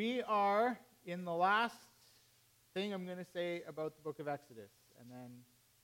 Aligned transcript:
We 0.00 0.22
are 0.22 0.78
in 1.04 1.26
the 1.26 1.34
last 1.34 1.76
thing 2.72 2.94
I'm 2.94 3.04
going 3.04 3.18
to 3.18 3.30
say 3.34 3.60
about 3.68 3.96
the 3.96 4.02
book 4.02 4.18
of 4.18 4.28
Exodus, 4.28 4.70
and 4.98 5.10
then 5.10 5.28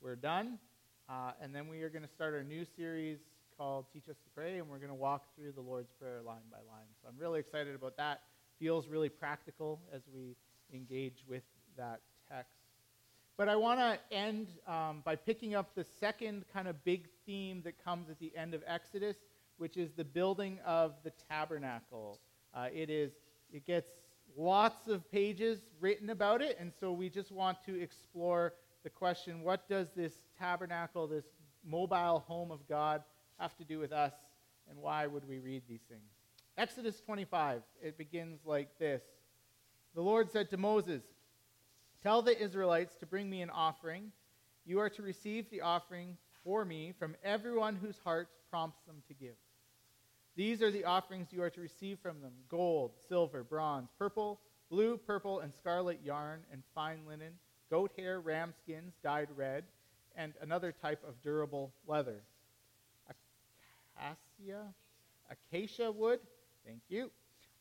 we're 0.01 0.17
done. 0.17 0.59
Uh, 1.07 1.33
and 1.43 1.55
then 1.55 1.69
we 1.69 1.83
are 1.83 1.91
going 1.91 2.01
to 2.01 2.09
start 2.09 2.33
our 2.33 2.43
new 2.43 2.65
series 2.65 3.19
called 3.59 3.85
Teach 3.93 4.09
Us 4.09 4.17
to 4.17 4.31
Pray, 4.35 4.57
and 4.57 4.71
we're 4.71 4.79
going 4.79 4.89
to 4.89 4.95
walk 4.95 5.27
through 5.37 5.53
the 5.53 5.61
Lord's 5.61 5.91
Prayer 6.01 6.23
line 6.25 6.41
by 6.51 6.57
line. 6.57 6.87
So 7.03 7.11
I'm 7.11 7.19
really 7.19 7.41
excited 7.41 7.75
about 7.75 7.99
that. 7.99 8.23
Feels 8.59 8.89
really 8.89 9.11
practical 9.11 9.83
as 9.93 10.01
we 10.11 10.35
engage 10.73 11.23
with 11.29 11.45
that 11.77 12.01
text. 12.27 12.57
But 13.37 13.51
I 13.51 13.57
want 13.57 13.81
to 13.81 14.17
end 14.17 14.49
um, 14.67 15.03
by 15.05 15.17
picking 15.17 15.55
up 15.55 15.75
the 15.75 15.85
second 16.01 16.47
kind 16.55 16.69
of 16.69 16.83
big 16.85 17.07
theme 17.27 17.61
that 17.65 17.85
comes 17.85 18.09
at 18.09 18.19
the 18.19 18.33
end 18.35 18.55
of 18.55 18.63
Exodus, 18.67 19.17
which 19.59 19.77
is 19.77 19.91
the 19.95 20.05
building 20.05 20.59
of 20.65 20.95
the 21.05 21.13
tabernacle. 21.29 22.19
Uh, 22.55 22.69
it 22.73 22.89
is 22.89 23.13
it 23.53 23.67
gets 23.67 23.91
lots 24.37 24.87
of 24.87 25.11
pages 25.11 25.61
written 25.81 26.11
about 26.11 26.43
it, 26.43 26.57
and 26.61 26.73
so 26.79 26.93
we 26.93 27.09
just 27.09 27.33
want 27.33 27.59
to 27.67 27.81
explore 27.81 28.55
the 28.85 28.91
question: 28.91 29.43
What 29.43 29.69
does 29.69 29.91
this 29.97 30.13
tabernacle, 30.39 31.07
this 31.07 31.25
mobile 31.65 32.25
home 32.27 32.51
of 32.51 32.67
God, 32.69 33.03
have 33.39 33.57
to 33.57 33.65
do 33.65 33.79
with 33.79 33.93
us, 33.93 34.13
and 34.69 34.79
why 34.79 35.07
would 35.07 35.27
we 35.27 35.39
read 35.39 35.63
these 35.69 35.83
things? 35.89 36.03
Exodus 36.59 37.01
25. 37.01 37.63
It 37.83 37.99
begins 37.99 38.41
like 38.45 38.79
this: 38.79 39.03
The 39.95 40.03
Lord 40.03 40.31
said 40.31 40.51
to 40.51 40.57
Moses. 40.57 41.03
Tell 42.03 42.23
the 42.23 42.41
Israelites 42.41 42.95
to 42.97 43.07
bring 43.07 43.29
me 43.29 43.43
an 43.43 43.51
offering. 43.51 44.13
You 44.65 44.79
are 44.81 44.91
to 44.91 45.03
receive 45.03 45.51
the 45.51 45.63
offering 45.63 46.17
for 46.45 46.65
me 46.65 46.93
from 46.97 47.17
everyone 47.25 47.75
whose 47.75 47.99
heart 47.99 48.29
prompts 48.51 48.81
them 48.87 49.03
to 49.09 49.15
give. 49.15 49.35
These 50.37 50.61
are 50.61 50.71
the 50.71 50.85
offerings 50.85 51.29
you 51.33 51.43
are 51.43 51.51
to 51.51 51.61
receive 51.61 51.99
from 51.99 52.21
them. 52.21 52.33
Gold, 52.51 52.93
silver, 53.09 53.43
bronze, 53.43 53.89
purple, 53.99 54.39
blue, 54.69 54.99
purple, 54.99 55.41
and 55.41 55.55
scarlet 55.55 55.99
yarn, 56.05 56.41
and 56.53 56.63
fine 56.75 57.01
linen, 57.09 57.33
goat 57.71 57.91
hair, 57.97 58.21
ram 58.21 58.53
skins 58.63 58.93
dyed 59.03 59.29
red, 59.35 59.65
and 60.15 60.35
another 60.43 60.73
type 60.73 61.03
of 61.09 61.21
durable 61.23 61.73
leather. 61.87 62.21
Acacia, 63.99 64.75
acacia 65.31 65.91
wood, 65.91 66.21
thank 66.67 66.83
you, 66.89 67.11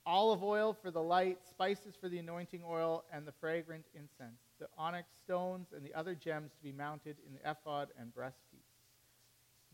olive 0.06 0.44
oil 0.44 0.74
for 0.74 0.92
the 0.92 1.02
light, 1.02 1.38
spices 1.50 1.96
for 2.00 2.10
the 2.10 2.18
anointing 2.18 2.62
oil, 2.68 3.06
and 3.12 3.26
the 3.26 3.32
fragrant 3.32 3.86
incense, 3.94 4.42
the 4.60 4.68
onyx 4.78 5.08
stones, 5.24 5.68
and 5.74 5.86
the 5.86 5.94
other 5.94 6.14
gems 6.14 6.52
to 6.52 6.62
be 6.62 6.74
mounted 6.74 7.16
in 7.26 7.34
the 7.34 7.50
ephod 7.50 7.88
and 7.98 8.14
breastpiece. 8.14 8.65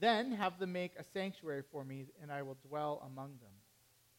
Then 0.02 0.32
have 0.32 0.58
them 0.58 0.74
make 0.74 0.94
a 0.98 1.04
sanctuary 1.04 1.62
for 1.72 1.86
me, 1.86 2.08
and 2.24 2.32
I 2.32 2.42
will 2.42 2.58
dwell 2.68 3.04
among 3.06 3.30
them. 3.40 3.54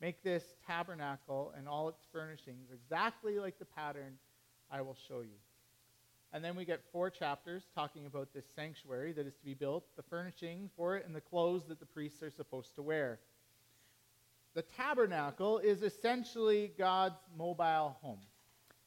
Make 0.00 0.22
this 0.22 0.44
tabernacle 0.64 1.52
and 1.56 1.69
all 1.69 1.88
its 1.88 2.06
furnishings 2.12 2.69
exactly 2.72 3.41
like 3.41 3.58
the 3.58 3.64
pattern 3.64 4.14
I 4.70 4.80
will 4.83 4.97
show 5.08 5.22
you. 5.22 5.38
And 6.33 6.42
then 6.42 6.55
we 6.55 6.64
get 6.64 6.80
four 6.92 7.10
chapters 7.10 7.64
talking 7.75 8.06
about 8.06 8.33
this 8.33 8.44
sanctuary 8.55 9.12
that 9.12 9.27
is 9.27 9.34
to 9.34 9.44
be 9.44 9.55
built, 9.55 9.84
the 9.97 10.05
furnishing 10.05 10.70
for 10.77 10.97
it, 10.97 11.05
and 11.05 11.14
the 11.14 11.20
clothes 11.20 11.64
that 11.69 11.80
the 11.80 11.86
priests 11.86 12.22
are 12.22 12.30
supposed 12.30 12.77
to 12.77 12.83
wear. 12.83 13.19
The 14.55 14.62
tabernacle 14.62 15.58
is 15.58 15.83
essentially 15.83 16.72
God's 16.78 17.19
mobile 17.36 17.97
home. 18.00 18.20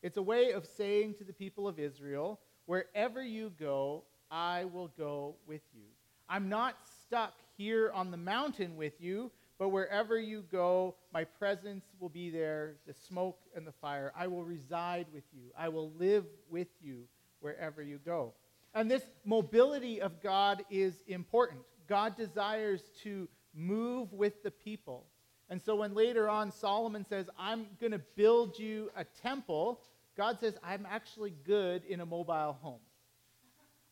It's 0.01 0.17
a 0.17 0.23
way 0.23 0.53
of 0.53 0.65
saying 0.65 1.15
to 1.15 1.25
the 1.25 1.33
people 1.33 1.67
of 1.67 1.77
Israel, 1.77 2.39
wherever 2.67 3.21
you 3.21 3.51
go, 3.59 4.05
I 4.31 4.63
will 4.65 4.91
go 4.97 5.35
with 5.45 5.61
you. 5.73 5.94
I'm 6.29 6.49
not 6.49 6.75
stuck 7.01 7.33
here 7.57 7.91
on 7.93 8.11
the 8.11 8.17
mountain 8.17 8.75
with 8.75 8.99
you, 8.99 9.31
but 9.57 9.69
wherever 9.69 10.19
you 10.19 10.43
go, 10.51 10.95
my 11.13 11.23
presence 11.23 11.85
will 11.99 12.09
be 12.09 12.29
there, 12.29 12.75
the 12.85 12.93
smoke 12.93 13.39
and 13.55 13.65
the 13.65 13.71
fire. 13.71 14.11
I 14.15 14.27
will 14.27 14.43
reside 14.43 15.07
with 15.13 15.23
you. 15.33 15.51
I 15.57 15.69
will 15.69 15.91
live 15.97 16.25
with 16.49 16.67
you 16.81 17.03
wherever 17.39 17.81
you 17.81 17.99
go. 18.03 18.33
And 18.73 18.91
this 18.91 19.03
mobility 19.23 20.01
of 20.01 20.21
God 20.21 20.65
is 20.69 20.95
important. 21.07 21.61
God 21.87 22.17
desires 22.17 22.81
to 23.03 23.29
move 23.53 24.11
with 24.11 24.43
the 24.43 24.51
people. 24.51 25.05
And 25.49 25.61
so 25.61 25.75
when 25.75 25.93
later 25.93 26.27
on 26.27 26.51
Solomon 26.51 27.05
says, 27.07 27.29
I'm 27.37 27.67
going 27.79 27.91
to 27.91 28.01
build 28.15 28.59
you 28.59 28.89
a 28.97 29.05
temple, 29.05 29.79
God 30.17 30.39
says, 30.39 30.55
I'm 30.63 30.85
actually 30.89 31.33
good 31.45 31.83
in 31.85 32.01
a 32.01 32.05
mobile 32.05 32.57
home. 32.61 32.79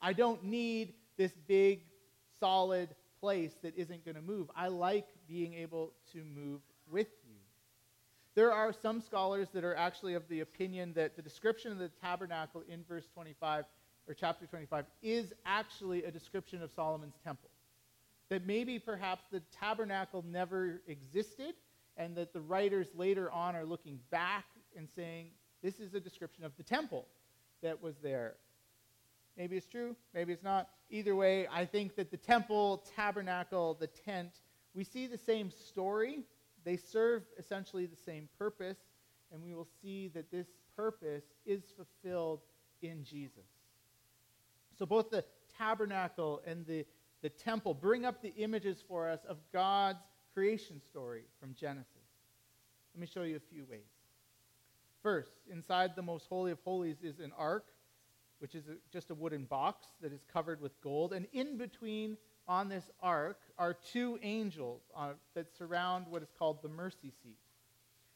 I 0.02 0.14
don't 0.14 0.44
need 0.44 0.96
this 1.16 1.32
big, 1.48 1.84
solid 2.44 2.90
place 3.22 3.54
that 3.62 3.74
isn't 3.78 4.04
going 4.04 4.16
to 4.16 4.22
move. 4.22 4.52
I 4.54 4.68
like 4.68 5.08
being 5.30 5.54
able 5.54 5.94
to 6.12 6.26
move 6.36 6.60
with 6.92 7.08
you. 7.26 7.38
There 8.36 8.52
are 8.52 8.74
some 8.74 9.00
scholars 9.00 9.48
that 9.54 9.64
are 9.64 9.76
actually 9.76 10.16
of 10.16 10.28
the 10.28 10.42
opinion 10.42 10.92
that 10.96 11.16
the 11.16 11.22
description 11.22 11.72
of 11.72 11.78
the 11.78 11.88
tabernacle 12.02 12.64
in 12.68 12.84
verse 12.84 13.06
25 13.14 13.64
or 14.10 14.14
chapter 14.14 14.46
25 14.46 14.84
is 15.02 15.34
actually 15.46 16.04
a 16.04 16.12
description 16.12 16.62
of 16.62 16.70
Solomon's 16.74 17.16
temple 17.24 17.50
that 18.28 18.46
maybe 18.46 18.78
perhaps 18.78 19.24
the 19.32 19.42
tabernacle 19.60 20.26
never 20.28 20.82
existed, 20.88 21.54
and 21.96 22.16
that 22.18 22.34
the 22.34 22.42
writers 22.42 22.88
later 22.96 23.32
on 23.32 23.56
are 23.56 23.64
looking 23.64 24.00
back 24.10 24.46
and 24.76 24.90
saying, 24.96 25.28
this 25.62 25.80
is 25.80 25.94
a 25.94 26.00
description 26.00 26.44
of 26.44 26.52
the 26.58 26.64
temple 26.64 27.06
that 27.62 27.82
was 27.82 27.94
there. 28.02 28.34
Maybe 29.38 29.58
it's 29.58 29.68
true, 29.68 29.96
maybe 30.14 30.32
it's 30.32 30.44
not. 30.44 30.70
Either 30.90 31.16
way, 31.16 31.48
I 31.52 31.66
think 31.66 31.96
that 31.96 32.12
the 32.12 32.18
temple, 32.18 32.86
tabernacle, 32.96 33.76
the 33.80 33.88
tent, 33.88 34.32
we 34.76 34.84
see 34.84 35.08
the 35.08 35.18
same 35.18 35.50
story. 35.50 36.20
They 36.64 36.78
serve 36.78 37.24
essentially 37.38 37.86
the 37.88 37.98
same 38.06 38.30
purpose, 38.38 38.78
and 39.32 39.44
we 39.44 39.54
will 39.54 39.68
see 39.82 40.10
that 40.10 40.32
this 40.32 40.48
purpose 40.76 41.24
is 41.46 41.64
fulfilled 41.76 42.42
in 42.82 43.04
Jesus. 43.04 43.48
So 44.78 44.86
both 44.86 45.10
the 45.10 45.26
tabernacle 45.58 46.42
and 46.46 46.66
the 46.66 46.86
the 47.24 47.30
temple, 47.30 47.74
bring 47.74 48.06
up 48.06 48.22
the 48.22 48.36
images 48.36 48.84
for 48.86 49.10
us 49.10 49.22
of 49.28 49.38
God's 49.52 50.04
creation 50.34 50.82
story 50.82 51.24
from 51.40 51.56
Genesis. 51.56 51.88
Let 52.94 53.00
me 53.00 53.08
show 53.08 53.24
you 53.24 53.38
a 53.38 53.54
few 53.54 53.66
ways. 53.66 53.88
First, 55.02 55.32
inside 55.50 55.96
the 55.96 56.02
most 56.02 56.28
holy 56.28 56.52
of 56.52 56.60
holies 56.60 56.98
is 57.02 57.20
an 57.20 57.32
ark, 57.38 57.66
which 58.44 58.56
is 58.56 58.68
a, 58.68 58.74
just 58.92 59.10
a 59.10 59.16
wooden 59.16 59.46
box 59.46 59.88
that 60.02 60.12
is 60.12 60.26
covered 60.34 60.60
with 60.60 60.74
gold. 60.82 61.14
And 61.14 61.28
in 61.32 61.56
between 61.56 62.18
on 62.46 62.68
this 62.68 62.84
ark 63.02 63.40
are 63.58 63.74
two 63.74 64.20
angels 64.22 64.82
uh, 64.98 65.12
that 65.34 65.48
surround 65.58 66.08
what 66.10 66.22
is 66.22 66.28
called 66.38 66.62
the 66.62 66.68
mercy 66.68 67.14
seat. 67.24 67.38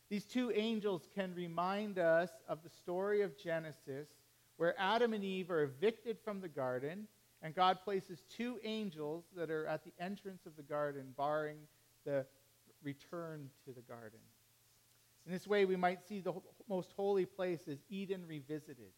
These 0.09 0.25
two 0.25 0.51
angels 0.53 1.07
can 1.15 1.33
remind 1.33 1.97
us 1.97 2.29
of 2.49 2.61
the 2.61 2.69
story 2.69 3.21
of 3.21 3.37
Genesis, 3.41 4.09
where 4.57 4.75
Adam 4.77 5.13
and 5.13 5.23
Eve 5.23 5.49
are 5.49 5.63
evicted 5.63 6.17
from 6.25 6.41
the 6.41 6.49
garden 6.49 7.07
and 7.41 7.55
God 7.55 7.77
places 7.85 8.25
two 8.29 8.59
angels 8.65 9.23
that 9.33 9.49
are 9.49 9.65
at 9.65 9.85
the 9.85 9.93
entrance 9.97 10.45
of 10.45 10.57
the 10.57 10.63
garden, 10.63 11.13
barring 11.15 11.59
the 12.03 12.25
return 12.83 13.49
to 13.63 13.71
the 13.71 13.81
garden. 13.81 14.19
In 15.25 15.31
this 15.31 15.47
way, 15.47 15.63
we 15.63 15.77
might 15.77 16.05
see 16.05 16.19
the 16.19 16.33
most 16.67 16.91
holy 16.97 17.25
place 17.25 17.61
as 17.71 17.77
Eden 17.89 18.25
revisited, 18.27 18.91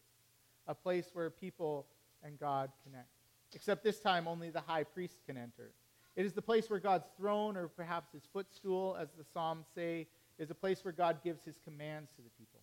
a 0.66 0.74
place 0.74 1.10
where 1.12 1.30
people 1.30 1.86
and 2.22 2.38
God 2.38 2.70
connect. 2.84 3.08
Except 3.54 3.82
this 3.82 3.98
time, 3.98 4.28
only 4.28 4.50
the 4.50 4.60
high 4.60 4.84
priest 4.84 5.16
can 5.26 5.36
enter. 5.36 5.72
It 6.16 6.26
is 6.26 6.32
the 6.32 6.42
place 6.42 6.68
where 6.68 6.80
God's 6.80 7.08
throne, 7.16 7.56
or 7.56 7.68
perhaps 7.68 8.12
his 8.12 8.22
footstool, 8.32 8.96
as 9.00 9.08
the 9.16 9.24
Psalms 9.32 9.66
say, 9.74 10.06
is 10.38 10.50
a 10.50 10.54
place 10.54 10.84
where 10.84 10.92
God 10.92 11.22
gives 11.22 11.44
his 11.44 11.56
commands 11.64 12.10
to 12.16 12.22
the 12.22 12.30
people. 12.38 12.60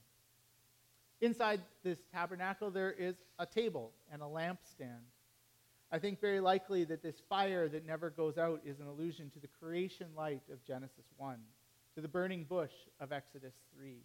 Inside 1.21 1.61
this 1.83 1.99
tabernacle, 2.13 2.69
there 2.69 2.91
is 2.91 3.15
a 3.39 3.45
table 3.45 3.91
and 4.11 4.21
a 4.21 4.25
lampstand. 4.25 5.03
I 5.91 5.99
think 5.99 6.19
very 6.19 6.39
likely 6.39 6.83
that 6.85 7.01
this 7.01 7.21
fire 7.29 7.67
that 7.69 7.85
never 7.85 8.09
goes 8.09 8.37
out 8.37 8.61
is 8.65 8.79
an 8.79 8.87
allusion 8.87 9.29
to 9.31 9.39
the 9.39 9.47
creation 9.47 10.07
light 10.15 10.43
of 10.51 10.63
Genesis 10.65 11.05
1, 11.17 11.37
to 11.95 12.01
the 12.01 12.07
burning 12.07 12.43
bush 12.43 12.73
of 12.99 13.11
Exodus 13.11 13.53
3, 13.75 13.95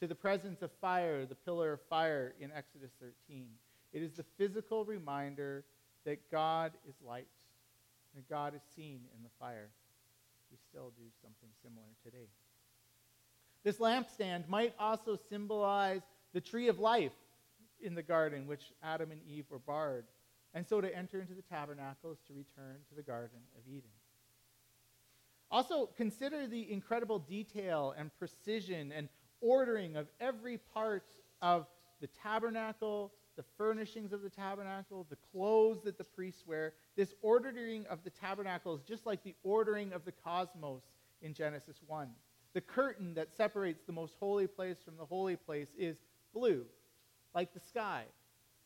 to 0.00 0.06
the 0.06 0.14
presence 0.14 0.62
of 0.62 0.70
fire, 0.80 1.26
the 1.26 1.34
pillar 1.34 1.74
of 1.74 1.80
fire 1.88 2.34
in 2.40 2.50
Exodus 2.52 2.90
13. 3.00 3.46
It 3.92 4.02
is 4.02 4.12
the 4.12 4.24
physical 4.38 4.84
reminder 4.84 5.64
that 6.04 6.30
God 6.30 6.72
is 6.88 6.94
light, 7.06 7.28
and 8.14 8.26
God 8.28 8.54
is 8.54 8.62
seen 8.74 9.00
in 9.16 9.22
the 9.22 9.30
fire. 9.38 9.68
We 10.50 10.56
still 10.70 10.92
do 10.96 11.04
something 11.22 11.50
similar 11.62 11.86
today. 12.04 12.28
This 13.62 13.76
lampstand 13.76 14.48
might 14.48 14.74
also 14.78 15.18
symbolize 15.28 16.00
the 16.32 16.40
tree 16.40 16.68
of 16.68 16.78
life 16.78 17.12
in 17.82 17.94
the 17.94 18.02
garden, 18.02 18.46
which 18.46 18.72
Adam 18.82 19.10
and 19.10 19.20
Eve 19.28 19.44
were 19.50 19.58
barred 19.58 20.04
and 20.54 20.66
so 20.66 20.80
to 20.80 20.96
enter 20.96 21.20
into 21.20 21.34
the 21.34 21.42
tabernacle 21.42 22.12
is 22.12 22.18
to 22.26 22.32
return 22.32 22.76
to 22.88 22.94
the 22.94 23.02
Garden 23.02 23.38
of 23.56 23.62
Eden. 23.68 23.90
Also, 25.50 25.86
consider 25.96 26.46
the 26.46 26.70
incredible 26.72 27.18
detail 27.18 27.94
and 27.96 28.10
precision 28.18 28.92
and 28.92 29.08
ordering 29.40 29.96
of 29.96 30.06
every 30.20 30.58
part 30.58 31.04
of 31.42 31.66
the 32.00 32.08
tabernacle, 32.22 33.12
the 33.36 33.44
furnishings 33.56 34.12
of 34.12 34.22
the 34.22 34.30
tabernacle, 34.30 35.06
the 35.08 35.16
clothes 35.32 35.82
that 35.84 35.98
the 35.98 36.04
priests 36.04 36.42
wear. 36.46 36.74
This 36.96 37.14
ordering 37.22 37.86
of 37.86 38.04
the 38.04 38.10
tabernacle 38.10 38.74
is 38.74 38.82
just 38.82 39.06
like 39.06 39.22
the 39.22 39.34
ordering 39.42 39.92
of 39.92 40.04
the 40.04 40.12
cosmos 40.12 40.82
in 41.22 41.34
Genesis 41.34 41.76
1. 41.86 42.08
The 42.52 42.60
curtain 42.60 43.14
that 43.14 43.34
separates 43.36 43.82
the 43.86 43.92
most 43.92 44.14
holy 44.18 44.46
place 44.46 44.78
from 44.84 44.96
the 44.96 45.04
holy 45.04 45.36
place 45.36 45.68
is 45.78 45.96
blue, 46.34 46.64
like 47.34 47.54
the 47.54 47.60
sky, 47.60 48.04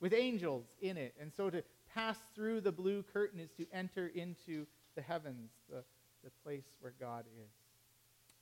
with 0.00 0.12
angels 0.12 0.64
in 0.80 0.96
it. 0.96 1.14
And 1.20 1.32
so 1.32 1.50
to 1.50 1.62
pass 1.94 2.16
through 2.34 2.62
the 2.62 2.72
blue 2.72 3.02
curtain 3.12 3.40
is 3.40 3.50
to 3.58 3.66
enter 3.72 4.08
into 4.14 4.66
the 4.94 5.02
heavens, 5.02 5.50
the, 5.70 5.84
the 6.24 6.30
place 6.42 6.64
where 6.80 6.94
God 6.98 7.24
is. 7.38 7.50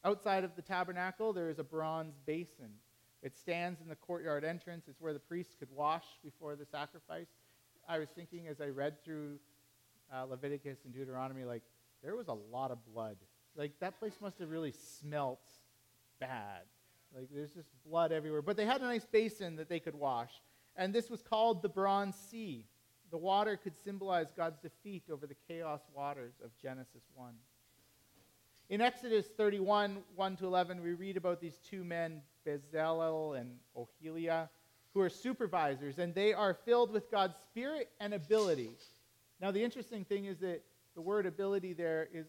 Outside 0.05 0.43
of 0.43 0.57
the 0.57 0.63
tabernacle, 0.63 1.33
there 1.33 1.49
is 1.49 1.59
a 1.59 1.65
bronze 1.65 2.15
basin. 2.27 2.71
It 3.23 3.37
stands 3.37 3.81
in 3.81 3.89
the 3.89 3.95
courtyard 3.95 4.45
entrance. 4.45 4.87
It's 4.89 5.01
where 5.01 5.13
the 5.13 5.21
priests 5.21 5.55
could 5.57 5.71
wash 5.71 6.05
before 6.25 6.57
the 6.57 6.67
sacrifice. 6.67 7.29
I 7.89 7.99
was 7.99 8.09
thinking 8.09 8.49
as 8.49 8.61
I 8.61 8.67
read 8.67 9.03
through 9.05 9.39
uh, 10.13 10.25
Leviticus 10.25 10.79
and 10.85 10.93
Deuteronomy, 10.93 11.45
like, 11.45 11.63
there 12.03 12.17
was 12.17 12.27
a 12.27 12.33
lot 12.33 12.73
of 12.73 12.85
blood. 12.93 13.17
Like, 13.55 13.73
that 13.81 13.99
place 14.01 14.15
must 14.21 14.41
have 14.41 14.51
really 14.51 14.73
smelt 14.73 15.47
bad. 16.19 16.63
Like, 17.15 17.29
there's 17.33 17.53
just 17.53 17.69
blood 17.87 18.11
everywhere. 18.11 18.43
But 18.43 18.57
they 18.57 18.67
had 18.67 18.81
a 18.81 18.85
nice 18.85 19.05
basin 19.05 19.57
that 19.57 19.69
they 19.69 19.79
could 19.79 19.95
wash. 19.95 20.33
And 20.77 20.93
this 20.93 21.11
was 21.11 21.23
called 21.23 21.63
the 21.63 21.69
Bronze 21.69 22.17
Sea. 22.17 22.67
The 23.11 23.19
water 23.19 23.57
could 23.57 23.77
symbolize 23.77 24.33
God's 24.37 24.59
defeat 24.59 25.05
over 25.13 25.27
the 25.27 25.37
chaos 25.47 25.83
waters 25.95 26.33
of 26.43 26.51
Genesis 26.61 27.03
1. 27.15 27.35
In 28.73 28.81
Exodus 28.81 29.27
31, 29.37 29.99
1 30.17 30.37
to 30.39 30.47
11, 30.47 30.83
we 30.83 30.95
read 30.95 31.19
about 31.19 31.43
these 31.43 31.59
two 31.69 31.85
men, 31.85 32.23
Bezalel 32.47 33.39
and 33.39 33.59
Oholiab, 33.77 34.49
who 34.95 35.01
are 35.03 35.11
supervisors, 35.11 35.99
and 35.99 36.15
they 36.15 36.33
are 36.33 36.55
filled 36.65 36.91
with 36.91 37.11
God's 37.11 37.35
spirit 37.51 37.91
and 38.01 38.15
ability. 38.15 38.71
Now, 39.43 39.51
the 39.51 39.63
interesting 39.63 40.07
thing 40.07 40.25
is 40.25 40.39
that 40.39 40.63
the 40.95 41.03
word 41.03 41.27
ability 41.27 41.75
there 41.75 42.09
is 42.15 42.25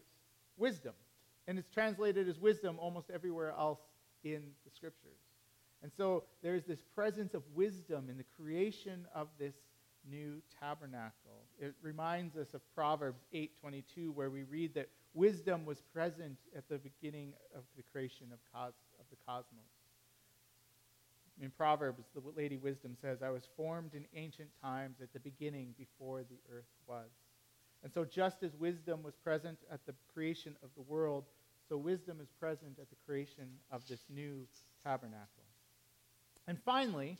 wisdom, 0.57 0.92
and 1.48 1.57
it's 1.57 1.69
translated 1.69 2.28
as 2.28 2.38
wisdom 2.42 2.78
almost 2.78 3.10
everywhere 3.10 3.51
else 3.57 3.80
in 4.25 4.44
the 4.66 4.72
scriptures. 4.75 5.19
And 5.81 5.94
so 5.95 6.25
there's 6.42 6.66
this 6.66 6.81
presence 6.94 7.34
of 7.34 7.44
wisdom 7.56 8.10
in 8.10 8.18
the 8.18 8.25
creation 8.36 9.07
of 9.16 9.30
this 9.40 9.56
new 10.10 10.42
tabernacle. 10.60 11.46
It 11.60 11.74
reminds 11.82 12.36
us 12.36 12.54
of 12.54 12.62
Proverbs 12.76 13.24
8:22 13.34 14.12
where 14.12 14.30
we 14.30 14.44
read 14.44 14.74
that 14.76 14.90
wisdom 15.14 15.66
was 15.66 15.82
present 15.94 16.38
at 16.56 16.68
the 16.68 16.78
beginning 16.78 17.34
of 17.56 17.64
the 17.76 17.84
creation 17.92 18.28
of, 18.32 18.40
cos- 18.54 18.74
of 19.00 19.06
the 19.10 19.18
cosmos. 19.26 19.66
In 21.42 21.50
Proverbs, 21.52 22.04
the 22.14 22.22
Lady 22.36 22.58
Wisdom 22.58 22.96
says, 23.02 23.24
I 23.24 23.30
was 23.30 23.48
formed 23.58 23.96
in 23.96 24.06
ancient 24.14 24.50
times 24.62 24.98
at 25.02 25.12
the 25.14 25.20
beginning 25.20 25.74
before 25.78 26.24
the 26.24 26.38
earth 26.52 26.70
was. 26.88 27.10
And 27.84 27.92
so, 27.92 28.06
just 28.06 28.44
as 28.44 28.56
wisdom 28.56 29.04
was 29.04 29.16
present 29.16 29.58
at 29.72 29.86
the 29.86 29.94
creation 30.14 30.56
of 30.64 30.70
the 30.76 30.84
world, 30.84 31.26
so 31.68 31.76
wisdom 31.78 32.20
is 32.22 32.30
present 32.40 32.78
at 32.80 32.90
the 32.90 32.96
creation 33.06 33.60
of 33.72 33.86
this 33.88 34.06
new 34.10 34.48
tabernacle. 34.84 35.44
And 36.48 36.58
finally, 36.64 37.18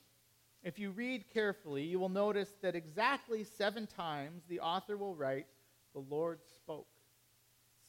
if 0.64 0.80
you 0.80 0.92
read 0.92 1.26
carefully, 1.34 1.84
you 1.84 2.00
will 2.00 2.10
notice 2.10 2.54
that 2.62 2.76
exactly 2.76 3.44
seven 3.44 3.86
times 3.86 4.44
the 4.48 4.62
author 4.62 4.96
will 4.96 5.16
write, 5.16 5.46
The 5.94 6.00
Lord 6.00 6.40
spoke, 6.56 6.88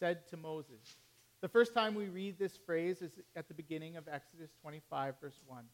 said 0.00 0.26
to 0.30 0.36
Moses. 0.36 0.96
The 1.40 1.48
first 1.48 1.72
time 1.72 1.94
we 1.94 2.06
read 2.06 2.38
this 2.38 2.56
phrase 2.56 3.00
is 3.00 3.12
at 3.36 3.46
the 3.46 3.54
beginning 3.54 3.96
of 3.96 4.08
Exodus 4.08 4.50
25, 4.60 5.14
verse 5.20 5.38
1. 5.46 5.64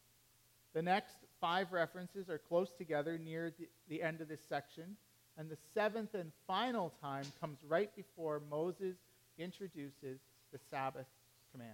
The 0.74 0.82
next 0.82 1.16
five 1.40 1.72
references 1.72 2.28
are 2.28 2.38
close 2.38 2.72
together 2.72 3.18
near 3.18 3.52
the, 3.58 3.68
the 3.88 4.02
end 4.02 4.20
of 4.20 4.28
this 4.28 4.40
section, 4.46 4.96
and 5.38 5.48
the 5.48 5.56
seventh 5.72 6.14
and 6.14 6.32
final 6.46 6.92
time 7.00 7.24
comes 7.40 7.58
right 7.66 7.94
before 7.96 8.42
Moses 8.50 8.96
introduces 9.38 10.20
the 10.52 10.58
Sabbath 10.70 11.06
command. 11.50 11.70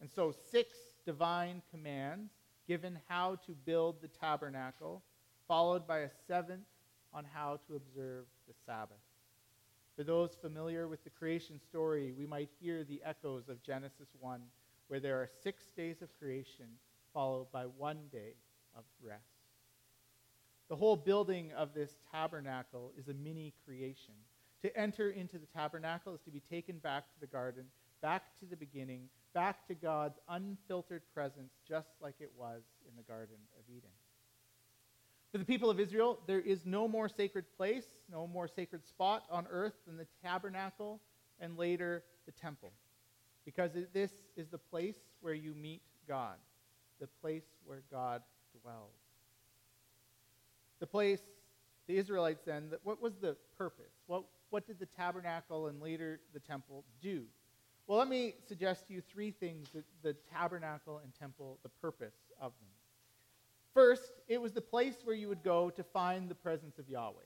And 0.00 0.10
so, 0.14 0.34
six 0.50 0.74
divine 1.06 1.62
commands 1.70 2.30
given 2.68 2.98
how 3.08 3.36
to 3.46 3.52
build 3.64 3.96
the 4.00 4.08
tabernacle, 4.08 5.02
followed 5.48 5.86
by 5.86 6.00
a 6.00 6.10
seventh 6.28 6.66
on 7.14 7.24
how 7.24 7.58
to 7.66 7.74
observe 7.74 8.26
the 8.46 8.54
Sabbath. 8.66 8.98
For 9.96 10.04
those 10.04 10.36
familiar 10.40 10.86
with 10.86 11.02
the 11.02 11.10
creation 11.10 11.58
story, 11.58 12.12
we 12.16 12.26
might 12.26 12.50
hear 12.60 12.84
the 12.84 13.00
echoes 13.04 13.48
of 13.48 13.62
Genesis 13.62 14.08
1, 14.20 14.40
where 14.86 15.00
there 15.00 15.16
are 15.16 15.28
six 15.42 15.64
days 15.76 16.02
of 16.02 16.16
creation 16.18 16.66
followed 17.12 17.50
by 17.50 17.64
one 17.64 17.98
day 18.12 18.34
of 18.76 18.84
rest. 19.02 19.22
The 20.68 20.76
whole 20.76 20.96
building 20.96 21.50
of 21.56 21.72
this 21.72 21.96
tabernacle 22.12 22.92
is 22.98 23.08
a 23.08 23.14
mini 23.14 23.54
creation. 23.64 24.14
To 24.62 24.76
enter 24.76 25.10
into 25.10 25.38
the 25.38 25.46
tabernacle 25.46 26.14
is 26.14 26.20
to 26.22 26.30
be 26.30 26.40
taken 26.40 26.78
back 26.78 27.04
to 27.14 27.20
the 27.20 27.26
garden, 27.26 27.64
back 28.02 28.38
to 28.40 28.46
the 28.46 28.56
beginning, 28.56 29.08
back 29.38 29.68
to 29.68 29.74
God's 29.74 30.18
unfiltered 30.28 31.02
presence, 31.14 31.52
just 31.68 31.90
like 32.00 32.16
it 32.18 32.32
was 32.36 32.60
in 32.88 32.96
the 32.96 33.04
Garden 33.04 33.36
of 33.56 33.62
Eden. 33.68 33.90
For 35.30 35.38
the 35.38 35.44
people 35.44 35.70
of 35.70 35.78
Israel, 35.78 36.18
there 36.26 36.40
is 36.40 36.66
no 36.66 36.88
more 36.88 37.08
sacred 37.08 37.44
place, 37.56 37.84
no 38.10 38.26
more 38.26 38.48
sacred 38.48 38.84
spot 38.84 39.22
on 39.30 39.46
earth 39.48 39.74
than 39.86 39.96
the 39.96 40.08
tabernacle 40.24 41.00
and 41.38 41.56
later 41.56 42.02
the 42.26 42.32
temple. 42.32 42.72
Because 43.44 43.70
this 43.94 44.10
is 44.36 44.48
the 44.48 44.58
place 44.58 44.96
where 45.20 45.34
you 45.34 45.54
meet 45.54 45.82
God, 46.08 46.34
the 46.98 47.06
place 47.22 47.44
where 47.64 47.82
God 47.92 48.22
dwells. 48.60 48.90
The 50.80 50.86
place, 50.88 51.20
the 51.86 51.96
Israelites 51.96 52.42
then, 52.44 52.72
what 52.82 53.00
was 53.00 53.14
the 53.20 53.36
purpose? 53.56 53.92
What, 54.08 54.24
what 54.50 54.66
did 54.66 54.80
the 54.80 54.86
tabernacle 54.86 55.68
and 55.68 55.80
later 55.80 56.18
the 56.34 56.40
temple 56.40 56.82
do? 57.00 57.22
Well, 57.88 57.98
let 57.98 58.08
me 58.08 58.34
suggest 58.46 58.86
to 58.88 58.92
you 58.92 59.00
three 59.00 59.30
things 59.30 59.70
that 59.70 59.84
the 60.02 60.14
tabernacle 60.30 61.00
and 61.02 61.12
temple, 61.14 61.58
the 61.62 61.70
purpose 61.70 62.14
of 62.38 62.52
them. 62.60 62.68
First, 63.72 64.12
it 64.28 64.40
was 64.40 64.52
the 64.52 64.60
place 64.60 64.96
where 65.04 65.16
you 65.16 65.28
would 65.28 65.42
go 65.42 65.70
to 65.70 65.82
find 65.82 66.28
the 66.28 66.34
presence 66.34 66.78
of 66.78 66.86
Yahweh. 66.86 67.16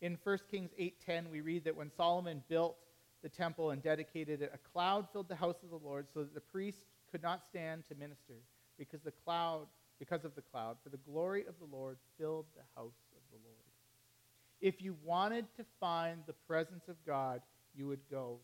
In 0.00 0.18
1 0.24 0.38
Kings 0.50 0.72
8:10, 0.76 1.30
we 1.30 1.42
read 1.42 1.62
that 1.64 1.76
when 1.76 1.92
Solomon 1.92 2.42
built 2.48 2.76
the 3.22 3.28
temple 3.28 3.70
and 3.70 3.80
dedicated 3.80 4.42
it, 4.42 4.50
a 4.52 4.58
cloud 4.58 5.08
filled 5.12 5.28
the 5.28 5.36
house 5.36 5.62
of 5.62 5.70
the 5.70 5.78
Lord 5.78 6.08
so 6.12 6.24
that 6.24 6.34
the 6.34 6.40
priest 6.40 6.84
could 7.12 7.22
not 7.22 7.44
stand 7.44 7.86
to 7.86 7.94
minister 7.94 8.34
because 8.76 9.00
the 9.02 9.12
cloud 9.12 9.68
because 9.98 10.24
of 10.24 10.34
the 10.34 10.42
cloud, 10.42 10.76
for 10.82 10.90
the 10.90 10.98
glory 10.98 11.46
of 11.46 11.54
the 11.58 11.64
Lord 11.64 11.98
filled 12.18 12.46
the 12.54 12.62
house 12.74 12.98
of 13.16 13.22
the 13.30 13.38
Lord. 13.44 13.56
If 14.60 14.82
you 14.82 14.96
wanted 15.04 15.46
to 15.56 15.64
find 15.80 16.22
the 16.26 16.32
presence 16.32 16.88
of 16.88 16.96
God, 17.06 17.40
you 17.74 17.86
would 17.86 18.00
go. 18.10 18.38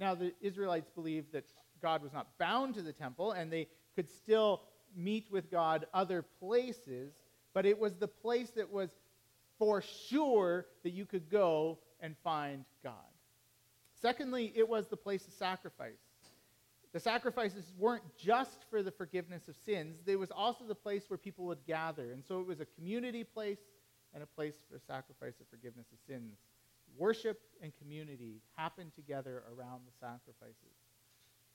Now, 0.00 0.14
the 0.14 0.32
Israelites 0.40 0.90
believed 0.94 1.32
that 1.32 1.44
God 1.82 2.02
was 2.02 2.12
not 2.12 2.26
bound 2.38 2.74
to 2.74 2.82
the 2.82 2.92
temple, 2.92 3.32
and 3.32 3.52
they 3.52 3.68
could 3.94 4.08
still 4.08 4.62
meet 4.96 5.26
with 5.30 5.50
God 5.50 5.86
other 5.92 6.24
places, 6.40 7.12
but 7.52 7.66
it 7.66 7.78
was 7.78 7.94
the 7.96 8.08
place 8.08 8.50
that 8.56 8.72
was 8.72 8.88
for 9.58 9.82
sure 10.08 10.66
that 10.82 10.90
you 10.90 11.04
could 11.04 11.30
go 11.30 11.78
and 12.00 12.16
find 12.24 12.64
God. 12.82 12.94
Secondly, 14.00 14.52
it 14.56 14.66
was 14.66 14.88
the 14.88 14.96
place 14.96 15.26
of 15.26 15.34
sacrifice. 15.34 15.92
The 16.92 17.00
sacrifices 17.00 17.70
weren't 17.78 18.02
just 18.16 18.64
for 18.70 18.82
the 18.82 18.90
forgiveness 18.90 19.46
of 19.48 19.54
sins, 19.64 19.98
there 20.06 20.18
was 20.18 20.30
also 20.30 20.64
the 20.64 20.74
place 20.74 21.04
where 21.08 21.18
people 21.18 21.44
would 21.44 21.64
gather. 21.66 22.10
And 22.12 22.24
so 22.24 22.40
it 22.40 22.46
was 22.46 22.60
a 22.60 22.64
community 22.64 23.22
place 23.22 23.58
and 24.14 24.22
a 24.22 24.26
place 24.26 24.54
for 24.70 24.78
sacrifice 24.78 25.34
of 25.40 25.46
forgiveness 25.50 25.86
of 25.92 25.98
sins. 26.08 26.38
Worship 26.96 27.40
and 27.62 27.72
community 27.78 28.40
happened 28.56 28.92
together 28.94 29.42
around 29.56 29.82
the 29.86 29.92
sacrifices. 29.98 30.76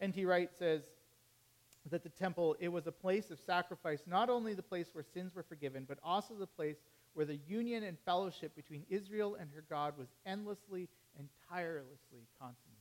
N.T. 0.02 0.26
Wright 0.26 0.50
says 0.58 0.82
that 1.90 2.04
the 2.04 2.10
temple, 2.10 2.56
it 2.60 2.68
was 2.68 2.88
a 2.88 2.92
place 2.92 3.32
of 3.32 3.40
sacrifice, 3.40 4.02
not 4.08 4.30
only 4.30 4.54
the 4.54 4.64
place 4.64 4.88
where 4.94 5.04
sins 5.04 5.36
were 5.36 5.44
forgiven, 5.44 5.86
but 5.88 6.00
also 6.04 6.34
the 6.34 6.48
place 6.48 6.78
where 7.14 7.26
the 7.26 7.40
union 7.48 7.84
and 7.84 7.98
fellowship 8.06 8.56
between 8.56 8.86
Israel 8.90 9.38
and 9.40 9.50
her 9.54 9.64
God 9.70 9.98
was 9.98 10.08
endlessly 10.26 10.90
and 11.18 11.30
tirelessly 11.50 12.28
consummated. 12.40 12.76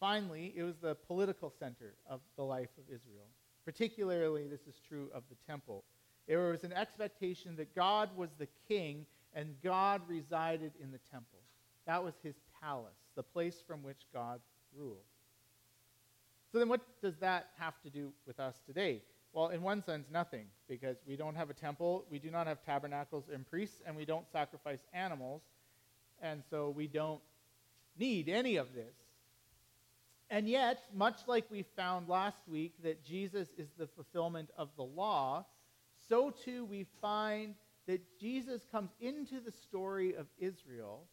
Finally, 0.00 0.54
it 0.56 0.62
was 0.62 0.76
the 0.78 0.94
political 0.94 1.52
center 1.58 1.94
of 2.08 2.20
the 2.36 2.42
life 2.42 2.70
of 2.78 2.84
Israel. 2.84 3.28
Particularly, 3.64 4.48
this 4.48 4.66
is 4.66 4.80
true 4.88 5.10
of 5.14 5.22
the 5.28 5.36
temple. 5.46 5.84
There 6.26 6.50
was 6.50 6.64
an 6.64 6.72
expectation 6.72 7.54
that 7.56 7.74
God 7.74 8.08
was 8.16 8.30
the 8.38 8.48
king 8.66 9.04
and 9.34 9.54
God 9.62 10.02
resided 10.08 10.72
in 10.82 10.90
the 10.90 11.00
temple. 11.10 11.38
That 11.86 12.02
was 12.02 12.14
his 12.22 12.34
palace, 12.62 12.98
the 13.16 13.22
place 13.22 13.62
from 13.66 13.82
which 13.82 14.02
God 14.12 14.40
ruled. 14.76 14.98
So 16.52 16.58
then, 16.58 16.68
what 16.68 16.80
does 17.00 17.16
that 17.18 17.50
have 17.58 17.80
to 17.82 17.90
do 17.90 18.12
with 18.26 18.40
us 18.40 18.60
today? 18.66 19.02
Well, 19.32 19.48
in 19.48 19.62
one 19.62 19.84
sense, 19.84 20.06
nothing, 20.12 20.46
because 20.68 20.96
we 21.06 21.14
don't 21.14 21.36
have 21.36 21.50
a 21.50 21.54
temple, 21.54 22.04
we 22.10 22.18
do 22.18 22.30
not 22.30 22.48
have 22.48 22.64
tabernacles 22.64 23.24
and 23.32 23.48
priests, 23.48 23.80
and 23.86 23.96
we 23.96 24.04
don't 24.04 24.26
sacrifice 24.32 24.80
animals, 24.92 25.42
and 26.20 26.42
so 26.50 26.70
we 26.70 26.88
don't 26.88 27.20
need 27.96 28.28
any 28.28 28.56
of 28.56 28.74
this. 28.74 28.94
And 30.30 30.48
yet, 30.48 30.82
much 30.94 31.20
like 31.26 31.44
we 31.50 31.64
found 31.76 32.08
last 32.08 32.38
week 32.48 32.72
that 32.82 33.04
Jesus 33.04 33.48
is 33.56 33.68
the 33.78 33.86
fulfillment 33.86 34.50
of 34.56 34.68
the 34.76 34.84
law, 34.84 35.44
so 36.08 36.30
too 36.30 36.64
we 36.64 36.86
find 37.00 37.54
that 37.86 38.00
Jesus 38.20 38.62
comes 38.70 38.90
into 39.00 39.40
the 39.40 39.52
story 39.52 40.14
of 40.14 40.26
Israel 40.38 41.06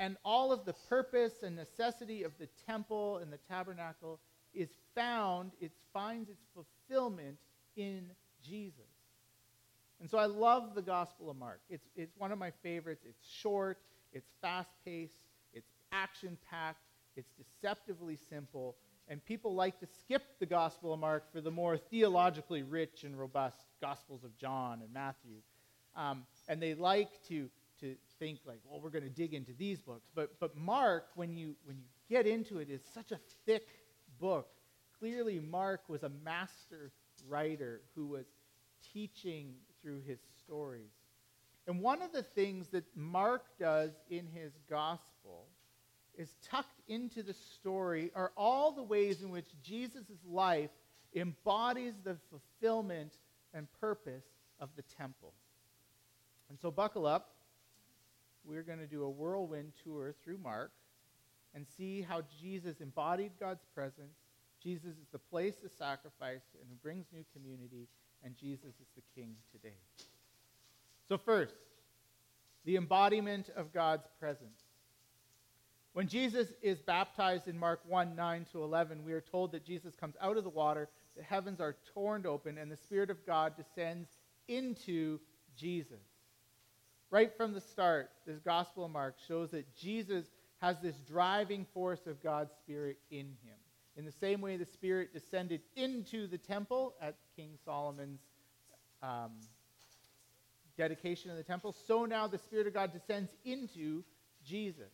And 0.00 0.16
all 0.24 0.52
of 0.52 0.64
the 0.64 0.74
purpose 0.88 1.42
and 1.42 1.56
necessity 1.56 2.22
of 2.22 2.32
the 2.38 2.48
temple 2.66 3.18
and 3.18 3.32
the 3.32 3.38
tabernacle 3.48 4.20
is 4.54 4.68
found, 4.94 5.52
it 5.60 5.72
finds 5.92 6.30
its 6.30 6.44
fulfillment 6.54 7.38
in 7.76 8.10
Jesus. 8.42 8.82
And 10.00 10.08
so 10.08 10.18
I 10.18 10.26
love 10.26 10.74
the 10.74 10.82
Gospel 10.82 11.30
of 11.30 11.36
Mark. 11.36 11.60
It's, 11.68 11.88
it's 11.96 12.16
one 12.16 12.30
of 12.30 12.38
my 12.38 12.52
favorites. 12.62 13.04
It's 13.08 13.28
short, 13.28 13.78
it's 14.12 14.28
fast 14.40 14.70
paced, 14.84 15.18
it's 15.52 15.70
action 15.90 16.38
packed, 16.48 16.82
it's 17.16 17.32
deceptively 17.32 18.16
simple, 18.30 18.76
and 19.08 19.24
people 19.24 19.54
like 19.54 19.80
to 19.80 19.86
skip 20.00 20.22
the 20.38 20.46
Gospel 20.46 20.92
of 20.94 21.00
Mark 21.00 21.32
for 21.32 21.40
the 21.40 21.50
more 21.50 21.76
theologically 21.76 22.62
rich 22.62 23.02
and 23.02 23.18
robust 23.18 23.64
Gospels 23.80 24.22
of 24.22 24.36
John 24.38 24.80
and 24.82 24.92
Matthew. 24.92 25.38
Um, 25.98 26.22
and 26.48 26.62
they 26.62 26.74
like 26.74 27.10
to, 27.28 27.50
to 27.80 27.96
think 28.20 28.38
like, 28.46 28.60
well, 28.64 28.80
we're 28.80 28.90
going 28.90 29.04
to 29.04 29.10
dig 29.10 29.34
into 29.34 29.52
these 29.58 29.80
books. 29.80 30.08
But, 30.14 30.38
but 30.38 30.56
Mark, 30.56 31.08
when 31.16 31.36
you, 31.36 31.56
when 31.64 31.76
you 31.76 31.84
get 32.08 32.26
into 32.26 32.58
it, 32.60 32.70
is 32.70 32.80
such 32.94 33.10
a 33.10 33.18
thick 33.44 33.66
book. 34.20 34.48
Clearly, 35.00 35.40
Mark 35.40 35.82
was 35.88 36.04
a 36.04 36.10
master 36.24 36.92
writer 37.28 37.82
who 37.96 38.06
was 38.06 38.26
teaching 38.92 39.54
through 39.82 40.00
his 40.06 40.20
stories. 40.38 40.92
And 41.66 41.80
one 41.80 42.00
of 42.00 42.12
the 42.12 42.22
things 42.22 42.68
that 42.68 42.84
Mark 42.96 43.42
does 43.58 43.90
in 44.08 44.26
his 44.26 44.52
gospel 44.70 45.46
is 46.16 46.34
tucked 46.42 46.80
into 46.88 47.22
the 47.22 47.34
story 47.34 48.10
are 48.14 48.32
all 48.36 48.72
the 48.72 48.82
ways 48.82 49.22
in 49.22 49.30
which 49.30 49.48
Jesus' 49.62 50.04
life 50.26 50.70
embodies 51.14 51.94
the 52.04 52.16
fulfillment 52.30 53.14
and 53.52 53.66
purpose 53.80 54.24
of 54.60 54.68
the 54.76 54.82
temple. 54.82 55.32
And 56.48 56.58
so, 56.58 56.70
buckle 56.70 57.06
up. 57.06 57.34
We're 58.44 58.62
going 58.62 58.78
to 58.78 58.86
do 58.86 59.04
a 59.04 59.10
whirlwind 59.10 59.72
tour 59.84 60.14
through 60.24 60.38
Mark 60.38 60.72
and 61.54 61.66
see 61.76 62.02
how 62.02 62.22
Jesus 62.40 62.80
embodied 62.80 63.32
God's 63.38 63.64
presence. 63.74 64.16
Jesus 64.62 64.90
is 64.90 65.08
the 65.12 65.18
place 65.18 65.56
of 65.64 65.70
sacrifice 65.72 66.42
and 66.60 66.68
who 66.68 66.76
brings 66.76 67.06
new 67.12 67.24
community, 67.32 67.88
and 68.24 68.36
Jesus 68.36 68.74
is 68.80 68.88
the 68.96 69.02
king 69.14 69.34
today. 69.52 69.76
So, 71.08 71.18
first, 71.18 71.54
the 72.64 72.76
embodiment 72.76 73.50
of 73.56 73.72
God's 73.72 74.08
presence. 74.18 74.60
When 75.92 76.06
Jesus 76.06 76.52
is 76.62 76.80
baptized 76.80 77.48
in 77.48 77.58
Mark 77.58 77.80
1 77.86 78.14
9 78.14 78.46
to 78.52 78.62
11, 78.62 79.04
we 79.04 79.12
are 79.12 79.20
told 79.20 79.52
that 79.52 79.64
Jesus 79.64 79.94
comes 79.94 80.14
out 80.20 80.36
of 80.36 80.44
the 80.44 80.50
water, 80.50 80.88
the 81.16 81.22
heavens 81.22 81.60
are 81.60 81.76
torn 81.94 82.26
open, 82.26 82.58
and 82.58 82.70
the 82.70 82.76
Spirit 82.76 83.10
of 83.10 83.24
God 83.26 83.54
descends 83.56 84.08
into 84.48 85.18
Jesus. 85.56 86.07
Right 87.10 87.34
from 87.34 87.54
the 87.54 87.60
start, 87.60 88.10
this 88.26 88.38
Gospel 88.40 88.84
of 88.84 88.90
Mark 88.90 89.16
shows 89.26 89.50
that 89.52 89.74
Jesus 89.74 90.26
has 90.58 90.76
this 90.82 90.96
driving 90.96 91.64
force 91.72 92.06
of 92.06 92.22
God's 92.22 92.52
Spirit 92.62 92.98
in 93.10 93.26
him. 93.42 93.56
In 93.96 94.04
the 94.04 94.12
same 94.12 94.42
way 94.42 94.58
the 94.58 94.66
Spirit 94.66 95.14
descended 95.14 95.62
into 95.74 96.26
the 96.26 96.36
temple 96.36 96.94
at 97.00 97.16
King 97.34 97.52
Solomon's 97.64 98.20
um, 99.02 99.30
dedication 100.76 101.30
of 101.30 101.38
the 101.38 101.42
temple, 101.42 101.74
so 101.86 102.04
now 102.04 102.26
the 102.26 102.36
Spirit 102.36 102.66
of 102.66 102.74
God 102.74 102.92
descends 102.92 103.30
into 103.42 104.04
Jesus. 104.44 104.92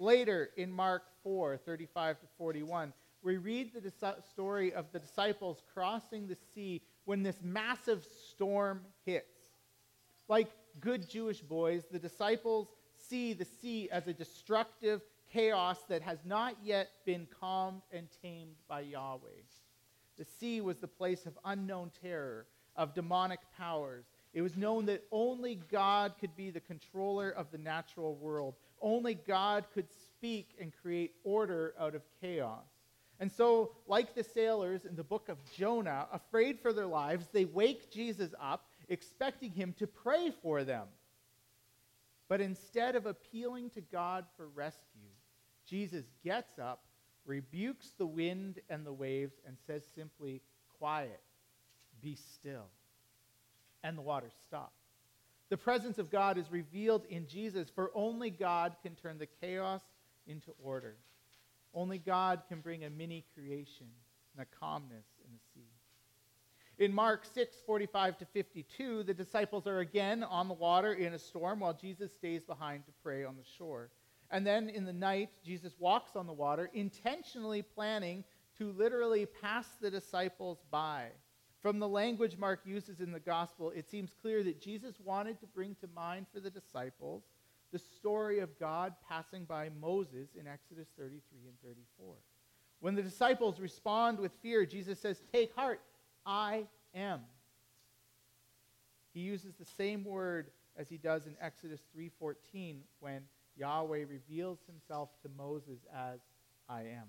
Later 0.00 0.50
in 0.56 0.72
Mark 0.72 1.04
4 1.22 1.58
35 1.58 2.18
to 2.18 2.26
41, 2.36 2.92
we 3.22 3.36
read 3.36 3.70
the 3.72 3.92
story 4.32 4.74
of 4.74 4.86
the 4.90 4.98
disciples 4.98 5.62
crossing 5.72 6.26
the 6.26 6.36
sea 6.54 6.82
when 7.04 7.22
this 7.22 7.36
massive 7.40 8.04
storm 8.32 8.80
hits. 9.06 9.38
Like 10.28 10.50
good 10.80 11.08
Jewish 11.08 11.40
boys, 11.40 11.84
the 11.90 11.98
disciples 11.98 12.68
see 13.08 13.32
the 13.32 13.44
sea 13.44 13.88
as 13.90 14.06
a 14.06 14.12
destructive 14.12 15.02
chaos 15.32 15.78
that 15.88 16.02
has 16.02 16.18
not 16.24 16.56
yet 16.62 16.90
been 17.04 17.26
calmed 17.40 17.82
and 17.92 18.08
tamed 18.22 18.56
by 18.68 18.80
Yahweh. 18.80 19.42
The 20.16 20.24
sea 20.24 20.60
was 20.60 20.78
the 20.78 20.88
place 20.88 21.26
of 21.26 21.38
unknown 21.44 21.90
terror, 22.00 22.46
of 22.76 22.94
demonic 22.94 23.40
powers. 23.56 24.04
It 24.32 24.42
was 24.42 24.56
known 24.56 24.86
that 24.86 25.04
only 25.10 25.60
God 25.70 26.14
could 26.20 26.36
be 26.36 26.50
the 26.50 26.60
controller 26.60 27.30
of 27.30 27.50
the 27.50 27.58
natural 27.58 28.14
world. 28.16 28.54
Only 28.80 29.14
God 29.14 29.64
could 29.72 29.88
speak 29.90 30.54
and 30.60 30.72
create 30.82 31.14
order 31.24 31.74
out 31.80 31.94
of 31.94 32.02
chaos. 32.20 32.66
And 33.20 33.30
so, 33.30 33.72
like 33.86 34.14
the 34.14 34.24
sailors 34.24 34.84
in 34.84 34.96
the 34.96 35.04
book 35.04 35.28
of 35.28 35.38
Jonah, 35.56 36.06
afraid 36.12 36.58
for 36.60 36.72
their 36.72 36.86
lives, 36.86 37.28
they 37.32 37.44
wake 37.44 37.90
Jesus 37.92 38.34
up, 38.40 38.66
expecting 38.88 39.52
him 39.52 39.74
to 39.78 39.86
pray 39.86 40.32
for 40.42 40.64
them. 40.64 40.86
But 42.28 42.40
instead 42.40 42.96
of 42.96 43.06
appealing 43.06 43.70
to 43.70 43.80
God 43.80 44.24
for 44.36 44.48
rescue, 44.48 45.10
Jesus 45.68 46.04
gets 46.22 46.58
up, 46.58 46.84
rebukes 47.26 47.92
the 47.98 48.06
wind 48.06 48.60
and 48.68 48.84
the 48.84 48.92
waves, 48.92 49.34
and 49.46 49.56
says 49.66 49.82
simply, 49.94 50.40
Quiet, 50.78 51.20
be 52.00 52.16
still. 52.16 52.66
And 53.82 53.96
the 53.96 54.02
waters 54.02 54.32
stop. 54.46 54.72
The 55.50 55.56
presence 55.56 55.98
of 55.98 56.10
God 56.10 56.38
is 56.38 56.50
revealed 56.50 57.04
in 57.10 57.26
Jesus, 57.26 57.68
for 57.68 57.90
only 57.94 58.30
God 58.30 58.76
can 58.82 58.94
turn 58.94 59.18
the 59.18 59.28
chaos 59.40 59.82
into 60.26 60.52
order. 60.62 60.96
Only 61.74 61.98
God 61.98 62.42
can 62.48 62.60
bring 62.60 62.84
a 62.84 62.90
mini 62.90 63.24
creation 63.34 63.86
and 64.36 64.46
a 64.46 64.58
calmness. 64.58 65.06
In 66.78 66.92
Mark 66.92 67.24
6, 67.24 67.56
45 67.64 68.18
to 68.18 68.24
52, 68.24 69.04
the 69.04 69.14
disciples 69.14 69.68
are 69.68 69.78
again 69.78 70.24
on 70.24 70.48
the 70.48 70.54
water 70.54 70.94
in 70.94 71.14
a 71.14 71.18
storm 71.18 71.60
while 71.60 71.72
Jesus 71.72 72.12
stays 72.12 72.42
behind 72.42 72.84
to 72.86 72.92
pray 73.00 73.24
on 73.24 73.36
the 73.36 73.44
shore. 73.56 73.90
And 74.30 74.44
then 74.44 74.68
in 74.68 74.84
the 74.84 74.92
night, 74.92 75.30
Jesus 75.44 75.74
walks 75.78 76.16
on 76.16 76.26
the 76.26 76.32
water, 76.32 76.70
intentionally 76.74 77.62
planning 77.62 78.24
to 78.58 78.72
literally 78.72 79.26
pass 79.26 79.66
the 79.80 79.90
disciples 79.90 80.58
by. 80.72 81.06
From 81.62 81.78
the 81.78 81.88
language 81.88 82.36
Mark 82.36 82.60
uses 82.64 83.00
in 83.00 83.12
the 83.12 83.20
gospel, 83.20 83.70
it 83.70 83.88
seems 83.88 84.10
clear 84.20 84.42
that 84.42 84.60
Jesus 84.60 84.96
wanted 85.04 85.38
to 85.40 85.46
bring 85.46 85.76
to 85.76 85.88
mind 85.94 86.26
for 86.32 86.40
the 86.40 86.50
disciples 86.50 87.22
the 87.70 87.78
story 87.78 88.40
of 88.40 88.58
God 88.58 88.94
passing 89.08 89.44
by 89.44 89.70
Moses 89.80 90.30
in 90.38 90.48
Exodus 90.48 90.88
33 90.98 91.20
and 91.46 91.60
34. 91.62 92.14
When 92.80 92.94
the 92.94 93.02
disciples 93.02 93.60
respond 93.60 94.18
with 94.18 94.32
fear, 94.42 94.66
Jesus 94.66 95.00
says, 95.00 95.22
Take 95.32 95.54
heart, 95.54 95.80
I 96.26 96.66
am. 96.94 97.20
He 99.12 99.20
uses 99.20 99.54
the 99.54 99.64
same 99.64 100.04
word 100.04 100.50
as 100.76 100.88
he 100.88 100.98
does 100.98 101.26
in 101.26 101.36
Exodus 101.40 101.80
3:14 101.96 102.82
when 103.00 103.28
Yahweh 103.56 104.04
reveals 104.08 104.58
himself 104.66 105.10
to 105.22 105.28
Moses 105.28 105.84
as 105.92 106.20
I 106.68 106.82
am. 106.82 107.08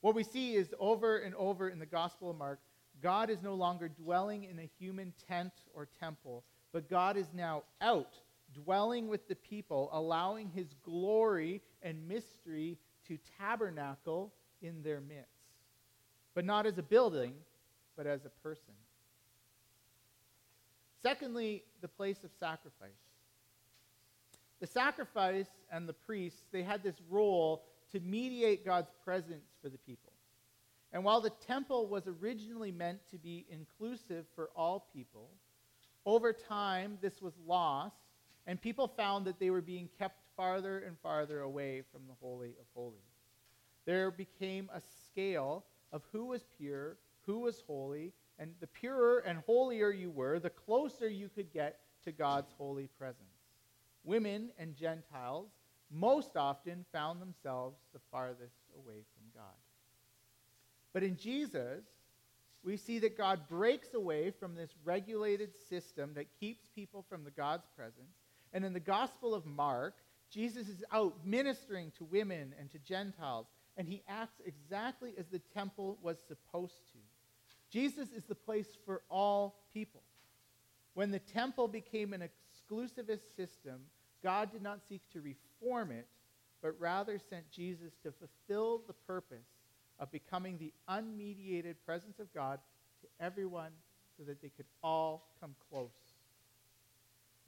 What 0.00 0.14
we 0.14 0.22
see 0.22 0.54
is 0.54 0.74
over 0.78 1.18
and 1.18 1.34
over 1.34 1.68
in 1.68 1.78
the 1.78 1.86
Gospel 1.86 2.30
of 2.30 2.36
Mark, 2.36 2.60
God 3.02 3.30
is 3.30 3.42
no 3.42 3.54
longer 3.54 3.88
dwelling 3.88 4.44
in 4.44 4.58
a 4.58 4.70
human 4.78 5.12
tent 5.28 5.52
or 5.74 5.86
temple, 5.86 6.44
but 6.72 6.88
God 6.88 7.16
is 7.16 7.32
now 7.34 7.64
out, 7.80 8.18
dwelling 8.52 9.08
with 9.08 9.26
the 9.28 9.36
people, 9.36 9.90
allowing 9.92 10.48
his 10.48 10.74
glory 10.82 11.62
and 11.82 12.08
mystery 12.08 12.78
to 13.08 13.18
tabernacle 13.38 14.32
in 14.62 14.82
their 14.82 15.00
midst. 15.00 15.30
But 16.34 16.44
not 16.44 16.66
as 16.66 16.78
a 16.78 16.82
building, 16.82 17.34
but 17.96 18.06
as 18.06 18.24
a 18.24 18.30
person. 18.42 18.74
Secondly, 21.02 21.64
the 21.80 21.88
place 21.88 22.24
of 22.24 22.30
sacrifice. 22.40 22.90
The 24.60 24.66
sacrifice 24.66 25.48
and 25.70 25.88
the 25.88 25.92
priests, 25.92 26.40
they 26.50 26.62
had 26.62 26.82
this 26.82 26.96
role 27.10 27.64
to 27.92 28.00
mediate 28.00 28.64
God's 28.64 28.90
presence 29.04 29.44
for 29.62 29.68
the 29.68 29.78
people. 29.78 30.12
And 30.92 31.04
while 31.04 31.20
the 31.20 31.32
temple 31.46 31.88
was 31.88 32.04
originally 32.06 32.72
meant 32.72 33.00
to 33.10 33.18
be 33.18 33.44
inclusive 33.50 34.24
for 34.34 34.50
all 34.56 34.88
people, 34.94 35.28
over 36.06 36.32
time 36.32 36.98
this 37.02 37.20
was 37.20 37.34
lost, 37.46 37.96
and 38.46 38.60
people 38.60 38.88
found 38.88 39.26
that 39.26 39.38
they 39.38 39.50
were 39.50 39.60
being 39.60 39.88
kept 39.98 40.20
farther 40.36 40.78
and 40.78 40.96
farther 41.02 41.40
away 41.40 41.82
from 41.92 42.02
the 42.06 42.14
Holy 42.20 42.50
of 42.50 42.66
Holies. 42.74 43.00
There 43.86 44.10
became 44.10 44.70
a 44.72 44.80
scale 45.10 45.64
of 45.92 46.02
who 46.12 46.26
was 46.26 46.44
pure 46.58 46.96
who 47.26 47.40
was 47.40 47.62
holy, 47.66 48.12
and 48.38 48.52
the 48.60 48.66
purer 48.66 49.18
and 49.26 49.38
holier 49.46 49.90
you 49.90 50.10
were, 50.10 50.38
the 50.38 50.50
closer 50.50 51.08
you 51.08 51.28
could 51.28 51.52
get 51.52 51.80
to 52.04 52.12
God's 52.12 52.52
holy 52.58 52.88
presence. 52.98 53.20
Women 54.04 54.50
and 54.58 54.76
Gentiles 54.76 55.48
most 55.90 56.36
often 56.36 56.84
found 56.92 57.20
themselves 57.20 57.78
the 57.92 58.00
farthest 58.10 58.56
away 58.76 59.04
from 59.14 59.24
God. 59.34 59.54
But 60.92 61.02
in 61.02 61.16
Jesus, 61.16 61.84
we 62.64 62.76
see 62.76 62.98
that 63.00 63.16
God 63.16 63.48
breaks 63.48 63.94
away 63.94 64.30
from 64.30 64.54
this 64.54 64.70
regulated 64.84 65.50
system 65.68 66.12
that 66.14 66.26
keeps 66.40 66.66
people 66.74 67.04
from 67.08 67.24
the 67.24 67.30
God's 67.30 67.66
presence. 67.76 68.16
And 68.52 68.64
in 68.64 68.72
the 68.72 68.80
Gospel 68.80 69.34
of 69.34 69.44
Mark, 69.44 69.94
Jesus 70.30 70.68
is 70.68 70.82
out 70.92 71.14
ministering 71.24 71.92
to 71.98 72.04
women 72.04 72.54
and 72.58 72.70
to 72.70 72.78
Gentiles, 72.78 73.46
and 73.76 73.88
he 73.88 74.02
acts 74.08 74.40
exactly 74.44 75.12
as 75.18 75.26
the 75.26 75.40
temple 75.52 75.98
was 76.02 76.18
supposed 76.26 76.80
to. 76.92 76.98
Jesus 77.74 78.12
is 78.16 78.22
the 78.22 78.36
place 78.36 78.68
for 78.86 79.02
all 79.10 79.56
people. 79.72 80.00
When 80.94 81.10
the 81.10 81.18
temple 81.18 81.66
became 81.66 82.12
an 82.12 82.22
exclusivist 82.22 83.34
system, 83.36 83.80
God 84.22 84.52
did 84.52 84.62
not 84.62 84.78
seek 84.88 85.02
to 85.12 85.20
reform 85.20 85.90
it, 85.90 86.06
but 86.62 86.78
rather 86.78 87.18
sent 87.18 87.50
Jesus 87.50 87.92
to 88.04 88.12
fulfill 88.12 88.82
the 88.86 88.92
purpose 88.92 89.48
of 89.98 90.12
becoming 90.12 90.56
the 90.56 90.72
unmediated 90.88 91.74
presence 91.84 92.20
of 92.20 92.32
God 92.32 92.60
to 93.00 93.08
everyone 93.24 93.72
so 94.16 94.22
that 94.22 94.40
they 94.40 94.50
could 94.50 94.66
all 94.84 95.34
come 95.40 95.56
close. 95.68 95.90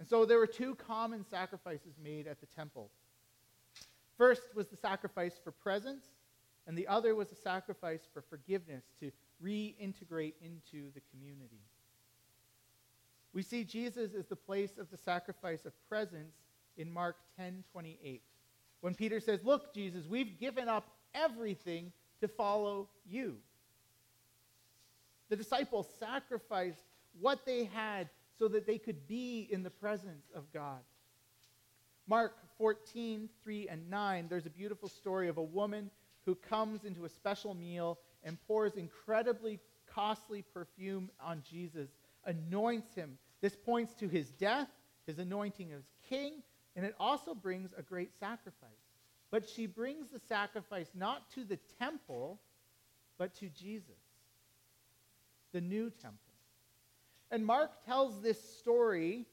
And 0.01 0.09
so 0.09 0.25
there 0.25 0.39
were 0.39 0.49
two 0.49 0.75
common 0.75 1.25
sacrifices 1.31 1.95
made 2.03 2.27
at 2.27 2.41
the 2.41 2.47
temple. 2.47 2.91
First 4.19 4.43
was 4.57 4.67
the 4.67 4.77
sacrifice 4.77 5.39
for 5.45 5.53
presence, 5.53 6.05
and 6.67 6.77
the 6.77 6.89
other 6.89 7.15
was 7.15 7.31
a 7.31 7.37
sacrifice 7.37 8.01
for 8.13 8.23
forgiveness 8.23 8.83
to 8.99 9.13
reintegrate 9.43 10.35
into 10.41 10.91
the 10.93 11.01
community. 11.11 11.61
We 13.33 13.43
see 13.43 13.65
Jesus 13.65 14.15
as 14.15 14.27
the 14.27 14.37
place 14.37 14.79
of 14.79 14.91
the 14.91 14.97
sacrifice 14.97 15.67
of 15.67 15.73
presence 15.89 16.35
in 16.77 16.91
Mark 16.91 17.17
10:28. 17.37 18.23
When 18.81 18.95
Peter 18.95 19.21
says, 19.21 19.45
"Look, 19.45 19.75
Jesus, 19.75 20.07
we've 20.07 20.39
given 20.39 20.69
up 20.69 20.91
everything 21.13 21.93
to 22.21 22.29
follow 22.29 22.89
you." 23.05 23.43
The 25.29 25.37
disciples 25.37 25.89
sacrificed 25.99 26.85
what 27.21 27.45
they 27.45 27.65
had 27.65 28.11
so 28.39 28.49
that 28.49 28.67
they 28.67 28.79
could 28.79 29.07
be 29.07 29.43
in 29.43 29.63
the 29.63 29.71
presence 29.71 30.31
of 30.31 30.51
God. 30.53 30.85
Mark 32.07 32.39
14, 32.57 33.29
3 33.43 33.69
and 33.69 33.91
9, 33.91 34.29
there's 34.29 34.47
a 34.47 34.51
beautiful 34.51 34.89
story 34.89 35.29
of 35.29 35.39
a 35.39 35.43
woman 35.43 35.91
who 36.25 36.35
comes 36.35 36.85
into 36.85 37.05
a 37.05 37.09
special 37.09 37.55
meal 37.55 37.99
and 38.27 38.37
pours 38.47 38.75
incredibly 38.77 39.59
costly 39.87 40.43
perfume 40.43 41.11
on 41.25 41.43
Jesus, 41.49 41.89
anoints 42.27 42.95
him. 42.95 43.17
This 43.41 43.57
points 43.57 43.95
to 43.95 44.09
his 44.09 44.31
death, 44.33 44.69
his 45.07 45.19
anointing 45.19 45.73
as 45.73 45.85
king, 46.09 46.43
and 46.75 46.85
it 46.85 46.95
also 47.01 47.35
brings 47.35 47.71
a 47.79 47.83
great 47.83 48.11
sacrifice. 48.19 48.69
But 49.31 49.49
she 49.49 49.67
brings 49.67 50.09
the 50.09 50.21
sacrifice 50.29 50.91
not 50.95 51.31
to 51.31 51.45
the 51.45 51.59
temple, 51.79 52.39
but 53.17 53.35
to 53.37 53.49
Jesus, 53.49 53.89
the 55.53 55.61
new 55.61 55.89
temple. 55.91 56.19
And 57.31 57.47
Mark 57.47 57.85
tells 57.87 58.21
this 58.21 58.41
story 58.59 59.25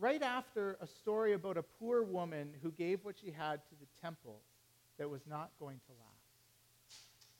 right 0.00 0.22
after 0.22 0.76
a 0.80 0.86
story 0.86 1.34
about 1.34 1.56
a 1.56 1.62
poor 1.62 2.02
woman 2.02 2.54
who 2.62 2.70
gave 2.72 3.04
what 3.04 3.16
she 3.18 3.30
had 3.30 3.60
to 3.68 3.74
the 3.80 3.86
temple 4.00 4.40
that 4.98 5.08
was 5.08 5.22
not 5.26 5.50
going 5.60 5.80
to 5.86 5.92
last. 5.92 6.07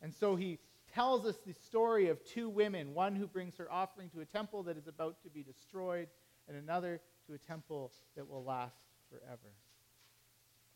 And 0.03 0.15
so 0.15 0.37
he 0.37 0.59
tells 0.95 1.27
us 1.27 1.37
the 1.47 1.53
story 1.53 2.09
of 2.09 2.25
two 2.25 2.49
women 2.49 2.95
one 2.95 3.15
who 3.15 3.27
brings 3.27 3.57
her 3.59 3.71
offering 3.71 4.09
to 4.11 4.21
a 4.21 4.25
temple 4.25 4.63
that 4.65 4.77
is 4.77 4.87
about 4.87 5.23
to 5.23 5.31
be 5.31 5.43
destroyed, 5.43 6.09
and 6.49 6.57
another 6.57 7.01
to 7.27 7.35
a 7.35 7.39
temple 7.39 7.93
that 8.17 8.29
will 8.29 8.45
last 8.45 8.77
forever. 9.11 9.53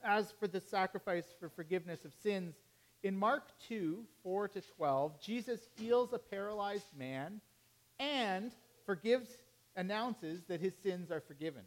As 0.05 0.33
for 0.38 0.49
the 0.49 0.61
sacrifice 0.61 1.25
for 1.38 1.49
forgiveness 1.49 2.05
of 2.05 2.12
sins, 2.23 2.55
in 3.02 3.17
Mark 3.17 3.45
2 3.69 4.05
4 4.23 4.49
to 4.49 4.61
12, 4.76 5.21
Jesus 5.21 5.61
heals 5.76 6.12
a 6.12 6.19
paralyzed 6.19 6.97
man 6.97 7.41
and 7.99 8.52
forgives, 8.87 9.29
announces 9.76 10.43
that 10.45 10.61
his 10.61 10.75
sins 10.83 11.11
are 11.11 11.21
forgiven. 11.21 11.62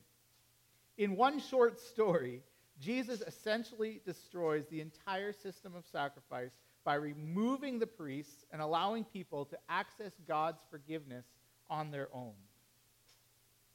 In 0.97 1.15
one 1.15 1.39
short 1.39 1.79
story, 1.79 2.41
Jesus 2.79 3.21
essentially 3.21 4.01
destroys 4.05 4.65
the 4.67 4.81
entire 4.81 5.33
system 5.33 5.75
of 5.75 5.85
sacrifice 5.91 6.51
by 6.86 6.94
removing 6.96 7.80
the 7.80 7.88
priests 7.88 8.46
and 8.54 8.62
allowing 8.62 9.04
people 9.04 9.44
to 9.46 9.58
access 9.68 10.13
God's 10.27 10.62
forgiveness 10.72 11.25
on 11.70 11.92
their 11.92 12.08
own. 12.13 12.34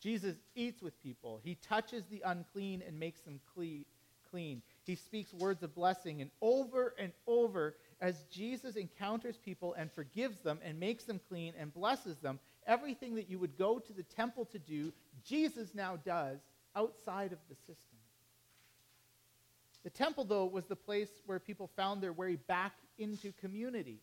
Jesus 0.01 0.37
eats 0.55 0.81
with 0.81 1.03
people. 1.03 1.41
He 1.45 1.57
touches 1.57 2.05
the 2.11 2.23
unclean 2.25 2.83
and 2.87 2.99
makes 2.99 3.21
them 3.21 3.41
clean. 3.53 4.63
He 4.85 4.95
speaks 4.95 5.35
words 5.35 5.63
of 5.63 5.75
blessing. 5.75 6.23
And 6.23 6.31
over 6.41 6.95
and 6.99 7.13
over, 7.27 7.75
as 8.01 8.25
Jesus 8.31 8.77
encounters 8.77 9.37
people 9.37 9.75
and 9.75 9.93
forgives 9.93 10.39
them 10.39 10.61
and 10.65 10.81
makes 10.81 11.05
them 11.05 11.21
clean 11.29 11.53
and 11.59 11.75
blesses 11.75 12.17
them, 12.19 12.39
everything 12.67 13.17
that 13.17 13.29
you 13.29 13.39
would 13.41 13.59
go 13.59 13.79
to 13.79 13.93
the 13.93 14.05
temple 14.05 14.45
to 14.47 14.59
do, 14.59 14.93
Jesus 15.25 15.75
now 15.75 15.97
does 15.97 16.39
outside 16.77 17.33
of 17.33 17.39
the 17.49 17.57
system. 17.57 17.99
The 19.83 19.91
temple, 19.91 20.25
though, 20.25 20.45
was 20.45 20.67
the 20.67 20.77
place 20.77 21.09
where 21.27 21.39
people 21.39 21.71
found 21.75 22.03
their 22.03 22.13
way 22.13 22.37
back 22.37 22.73
into 23.01 23.33
community. 23.41 23.99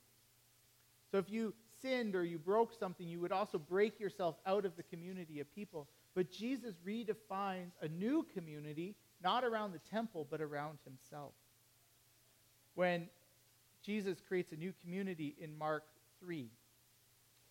So 1.11 1.17
if 1.17 1.29
you 1.29 1.53
sinned 1.81 2.15
or 2.15 2.23
you 2.23 2.37
broke 2.37 2.73
something, 2.73 3.07
you 3.07 3.19
would 3.19 3.31
also 3.31 3.57
break 3.57 3.99
yourself 3.99 4.35
out 4.45 4.65
of 4.65 4.75
the 4.75 4.83
community 4.83 5.39
of 5.39 5.53
people. 5.55 5.87
But 6.15 6.31
Jesus 6.31 6.73
redefines 6.85 7.71
a 7.81 7.87
new 7.87 8.25
community, 8.33 8.95
not 9.23 9.43
around 9.43 9.71
the 9.71 9.79
temple, 9.89 10.27
but 10.29 10.41
around 10.41 10.79
himself. 10.83 11.33
When 12.75 13.07
Jesus 13.83 14.17
creates 14.27 14.51
a 14.51 14.55
new 14.55 14.73
community 14.81 15.35
in 15.39 15.57
Mark 15.57 15.83
3, 16.21 16.49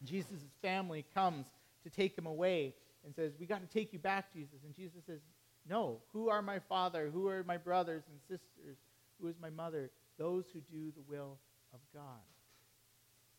Jesus' 0.04 0.44
family 0.60 1.04
comes 1.14 1.46
to 1.84 1.90
take 1.90 2.16
him 2.16 2.26
away 2.26 2.74
and 3.04 3.14
says, 3.14 3.32
We 3.38 3.46
got 3.46 3.60
to 3.60 3.72
take 3.72 3.92
you 3.92 3.98
back, 3.98 4.32
Jesus. 4.32 4.58
And 4.64 4.74
Jesus 4.74 5.04
says, 5.06 5.20
No. 5.68 6.00
Who 6.12 6.28
are 6.28 6.42
my 6.42 6.58
father? 6.58 7.10
Who 7.12 7.28
are 7.28 7.44
my 7.44 7.56
brothers 7.56 8.02
and 8.10 8.20
sisters? 8.28 8.76
Who 9.20 9.28
is 9.28 9.36
my 9.40 9.50
mother? 9.50 9.90
Those 10.18 10.44
who 10.52 10.60
do 10.60 10.92
the 10.92 11.02
will 11.08 11.38
of 11.72 11.80
God. 11.94 12.22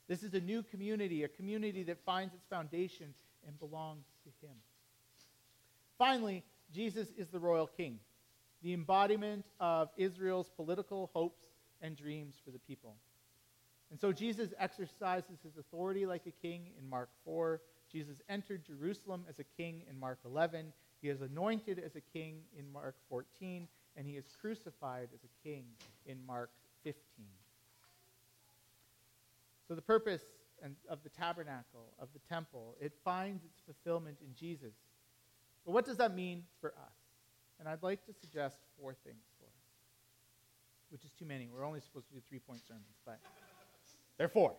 This 0.07 0.23
is 0.23 0.33
a 0.33 0.39
new 0.39 0.63
community, 0.63 1.23
a 1.23 1.27
community 1.27 1.83
that 1.83 2.03
finds 2.05 2.33
its 2.33 2.45
foundation 2.49 3.13
and 3.45 3.59
belongs 3.59 4.05
to 4.23 4.45
Him. 4.45 4.55
Finally, 5.97 6.43
Jesus 6.71 7.09
is 7.17 7.27
the 7.29 7.39
royal 7.39 7.67
king, 7.67 7.99
the 8.61 8.73
embodiment 8.73 9.45
of 9.59 9.89
Israel's 9.97 10.49
political 10.55 11.09
hopes 11.13 11.45
and 11.81 11.95
dreams 11.95 12.35
for 12.43 12.51
the 12.51 12.59
people. 12.59 12.95
And 13.89 13.99
so 13.99 14.11
Jesus 14.11 14.53
exercises 14.59 15.39
his 15.43 15.57
authority 15.57 16.05
like 16.05 16.23
a 16.25 16.31
king 16.31 16.71
in 16.77 16.89
Mark 16.89 17.09
4. 17.23 17.61
Jesus 17.91 18.21
entered 18.27 18.65
Jerusalem 18.65 19.23
as 19.29 19.39
a 19.39 19.45
king 19.55 19.83
in 19.89 19.97
Mark 19.97 20.19
11. 20.25 20.73
He 21.01 21.09
is 21.09 21.21
anointed 21.21 21.79
as 21.79 21.95
a 21.95 22.01
king 22.01 22.41
in 22.57 22.69
Mark 22.71 22.95
14. 23.09 23.67
And 23.95 24.05
he 24.05 24.13
is 24.13 24.25
crucified 24.39 25.07
as 25.13 25.21
a 25.23 25.47
king 25.47 25.63
in 26.05 26.17
Mark 26.27 26.51
15. 26.83 27.01
So 29.67 29.75
the 29.75 29.81
purpose 29.81 30.21
and 30.63 30.75
of 30.89 31.03
the 31.03 31.09
tabernacle, 31.09 31.93
of 31.99 32.09
the 32.13 32.19
temple, 32.33 32.75
it 32.79 32.93
finds 33.03 33.43
its 33.43 33.59
fulfillment 33.65 34.17
in 34.21 34.33
Jesus. 34.33 34.73
But 35.65 35.73
what 35.73 35.85
does 35.85 35.97
that 35.97 36.15
mean 36.15 36.43
for 36.61 36.69
us? 36.69 36.95
And 37.59 37.67
I'd 37.67 37.83
like 37.83 38.05
to 38.05 38.13
suggest 38.13 38.57
four 38.79 38.95
things 39.03 39.23
for 39.39 39.45
us, 39.45 39.65
which 40.89 41.03
is 41.03 41.11
too 41.11 41.25
many. 41.25 41.49
We're 41.53 41.65
only 41.65 41.81
supposed 41.81 42.07
to 42.09 42.13
do 42.13 42.21
three 42.27 42.39
point 42.39 42.61
sermons, 42.67 42.85
but 43.05 43.19
there 44.17 44.25
are 44.25 44.29
four. 44.29 44.53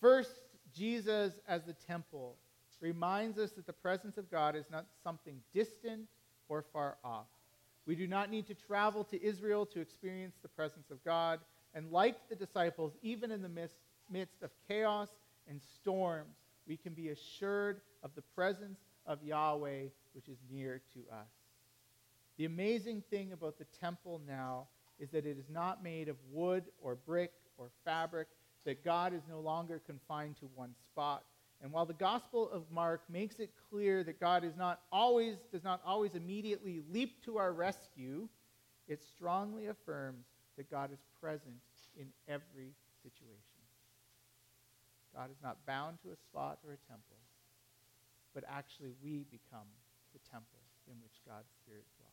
First, 0.00 0.40
Jesus 0.74 1.34
as 1.46 1.62
the 1.64 1.74
temple 1.74 2.36
reminds 2.80 3.38
us 3.38 3.52
that 3.52 3.66
the 3.66 3.72
presence 3.72 4.18
of 4.18 4.30
God 4.30 4.56
is 4.56 4.66
not 4.70 4.86
something 5.04 5.40
distant 5.54 6.08
or 6.48 6.64
far 6.72 6.96
off. 7.04 7.26
We 7.86 7.96
do 7.96 8.06
not 8.06 8.30
need 8.30 8.46
to 8.46 8.54
travel 8.54 9.04
to 9.04 9.22
Israel 9.22 9.66
to 9.66 9.80
experience 9.80 10.36
the 10.42 10.48
presence 10.48 10.90
of 10.90 11.04
God. 11.04 11.40
And 11.74 11.90
like 11.90 12.28
the 12.28 12.36
disciples, 12.36 12.92
even 13.02 13.30
in 13.30 13.42
the 13.42 13.48
midst, 13.48 13.76
midst 14.10 14.42
of 14.42 14.50
chaos 14.68 15.08
and 15.48 15.60
storms, 15.80 16.36
we 16.66 16.76
can 16.76 16.92
be 16.92 17.08
assured 17.08 17.80
of 18.02 18.14
the 18.14 18.22
presence 18.34 18.78
of 19.06 19.22
Yahweh, 19.22 19.84
which 20.12 20.28
is 20.28 20.38
near 20.50 20.80
to 20.94 21.00
us. 21.12 21.28
The 22.38 22.44
amazing 22.44 23.02
thing 23.10 23.32
about 23.32 23.58
the 23.58 23.66
temple 23.80 24.20
now 24.26 24.68
is 24.98 25.10
that 25.10 25.26
it 25.26 25.38
is 25.38 25.50
not 25.50 25.82
made 25.82 26.08
of 26.08 26.16
wood 26.30 26.64
or 26.80 26.94
brick 26.94 27.32
or 27.58 27.70
fabric, 27.84 28.28
that 28.64 28.84
God 28.84 29.12
is 29.12 29.22
no 29.28 29.40
longer 29.40 29.80
confined 29.84 30.36
to 30.36 30.48
one 30.54 30.74
spot. 30.84 31.24
And 31.62 31.70
while 31.70 31.86
the 31.86 31.94
Gospel 31.94 32.50
of 32.50 32.64
Mark 32.72 33.02
makes 33.08 33.38
it 33.38 33.50
clear 33.70 34.02
that 34.02 34.18
God 34.18 34.42
is 34.42 34.56
not 34.56 34.80
always, 34.90 35.36
does 35.52 35.62
not 35.62 35.80
always 35.86 36.14
immediately 36.14 36.82
leap 36.90 37.24
to 37.24 37.38
our 37.38 37.52
rescue, 37.52 38.28
it 38.88 39.02
strongly 39.04 39.68
affirms 39.68 40.26
that 40.56 40.68
God 40.70 40.92
is 40.92 40.98
present 41.20 41.54
in 41.96 42.06
every 42.28 42.74
situation. 43.02 43.38
God 45.14 45.30
is 45.30 45.36
not 45.42 45.64
bound 45.66 45.98
to 46.02 46.10
a 46.10 46.16
spot 46.16 46.58
or 46.66 46.72
a 46.72 46.90
temple, 46.90 47.16
but 48.34 48.44
actually 48.48 48.90
we 49.02 49.24
become 49.30 49.68
the 50.12 50.18
temple 50.30 50.58
in 50.90 50.94
which 51.00 51.12
God's 51.26 51.48
Spirit 51.62 51.84
dwells. 51.96 52.12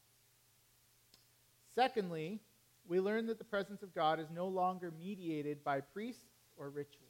Secondly, 1.73 2.39
we 2.88 2.99
learn 2.99 3.25
that 3.27 3.38
the 3.38 3.43
presence 3.43 3.81
of 3.83 3.95
God 3.95 4.19
is 4.19 4.27
no 4.33 4.47
longer 4.47 4.91
mediated 4.99 5.63
by 5.63 5.79
priests 5.81 6.25
or 6.57 6.69
rituals. 6.69 7.09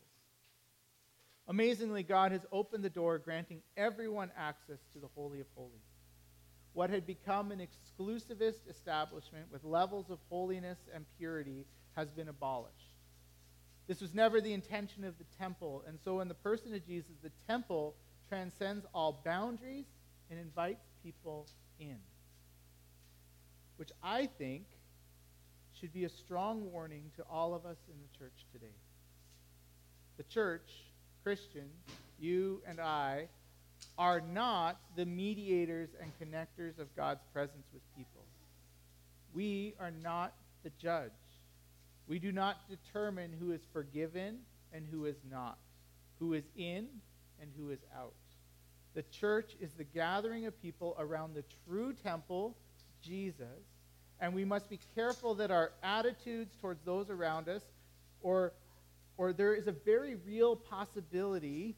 Amazingly, 1.50 2.04
God 2.04 2.32
has 2.32 2.46
opened 2.52 2.84
the 2.84 2.92
door, 2.92 3.18
granting 3.18 3.64
everyone 3.76 4.32
access 4.38 4.78
to 4.94 5.00
the 5.00 5.10
Holy 5.16 5.40
of 5.40 5.48
Holies. 5.56 5.82
What 6.74 6.92
had 6.92 7.08
become 7.08 7.52
an 7.52 7.60
exclusivist 7.60 8.70
establishment 8.70 9.48
with 9.52 9.64
levels 9.64 10.12
of 10.12 10.20
holiness 10.30 10.78
and 10.94 11.06
purity 11.18 11.66
has 11.96 12.12
been 12.12 12.28
abolished. 12.28 12.94
This 13.88 14.00
was 14.00 14.14
never 14.14 14.40
the 14.40 14.54
intention 14.54 15.04
of 15.04 15.18
the 15.18 15.26
temple, 15.40 15.84
and 15.88 15.98
so 16.00 16.20
in 16.20 16.28
the 16.28 16.36
person 16.36 16.76
of 16.76 16.86
Jesus, 16.86 17.16
the 17.24 17.32
temple 17.48 17.96
transcends 18.28 18.86
all 18.94 19.20
boundaries 19.26 19.88
and 20.30 20.40
invites 20.40 20.86
people 21.04 21.48
in. 21.80 21.98
Which 23.78 23.90
I 24.04 24.28
think 24.38 24.66
should 25.74 25.92
be 25.92 26.04
a 26.04 26.10
strong 26.10 26.72
warning 26.72 27.10
to 27.16 27.24
all 27.24 27.56
of 27.56 27.66
us 27.66 27.78
in 27.88 27.96
the 28.00 28.18
church 28.20 28.46
today. 28.54 28.76
The 30.18 30.24
church, 30.24 30.70
Christians, 31.30 31.76
you 32.20 32.60
and 32.68 32.80
I, 32.80 33.28
are 34.00 34.20
not 34.20 34.80
the 34.96 35.06
mediators 35.06 35.90
and 36.02 36.12
connectors 36.20 36.80
of 36.80 36.88
God's 36.96 37.22
presence 37.32 37.68
with 37.72 37.84
people. 37.96 38.24
We 39.36 39.76
are 39.80 39.92
not 39.92 40.34
the 40.64 40.72
judge. 40.82 41.12
We 42.08 42.18
do 42.18 42.32
not 42.32 42.68
determine 42.68 43.32
who 43.40 43.52
is 43.52 43.62
forgiven 43.72 44.40
and 44.74 44.88
who 44.92 45.06
is 45.06 45.18
not, 45.30 45.60
who 46.18 46.34
is 46.34 46.46
in 46.58 46.88
and 47.40 47.52
who 47.56 47.70
is 47.70 47.82
out. 47.96 48.16
The 48.96 49.04
church 49.12 49.56
is 49.62 49.70
the 49.74 49.84
gathering 49.84 50.48
of 50.48 50.60
people 50.64 50.96
around 50.98 51.36
the 51.36 51.44
true 51.68 51.94
temple, 51.94 52.58
Jesus, 53.04 53.46
and 54.20 54.34
we 54.34 54.46
must 54.46 54.68
be 54.68 54.80
careful 54.96 55.36
that 55.36 55.52
our 55.52 55.74
attitudes 55.84 56.56
towards 56.60 56.84
those 56.86 57.12
around 57.12 57.48
us, 57.50 57.62
or, 58.24 58.52
or 59.20 59.34
there 59.34 59.54
is 59.54 59.68
a 59.68 59.74
very 59.74 60.16
real 60.16 60.56
possibility 60.56 61.76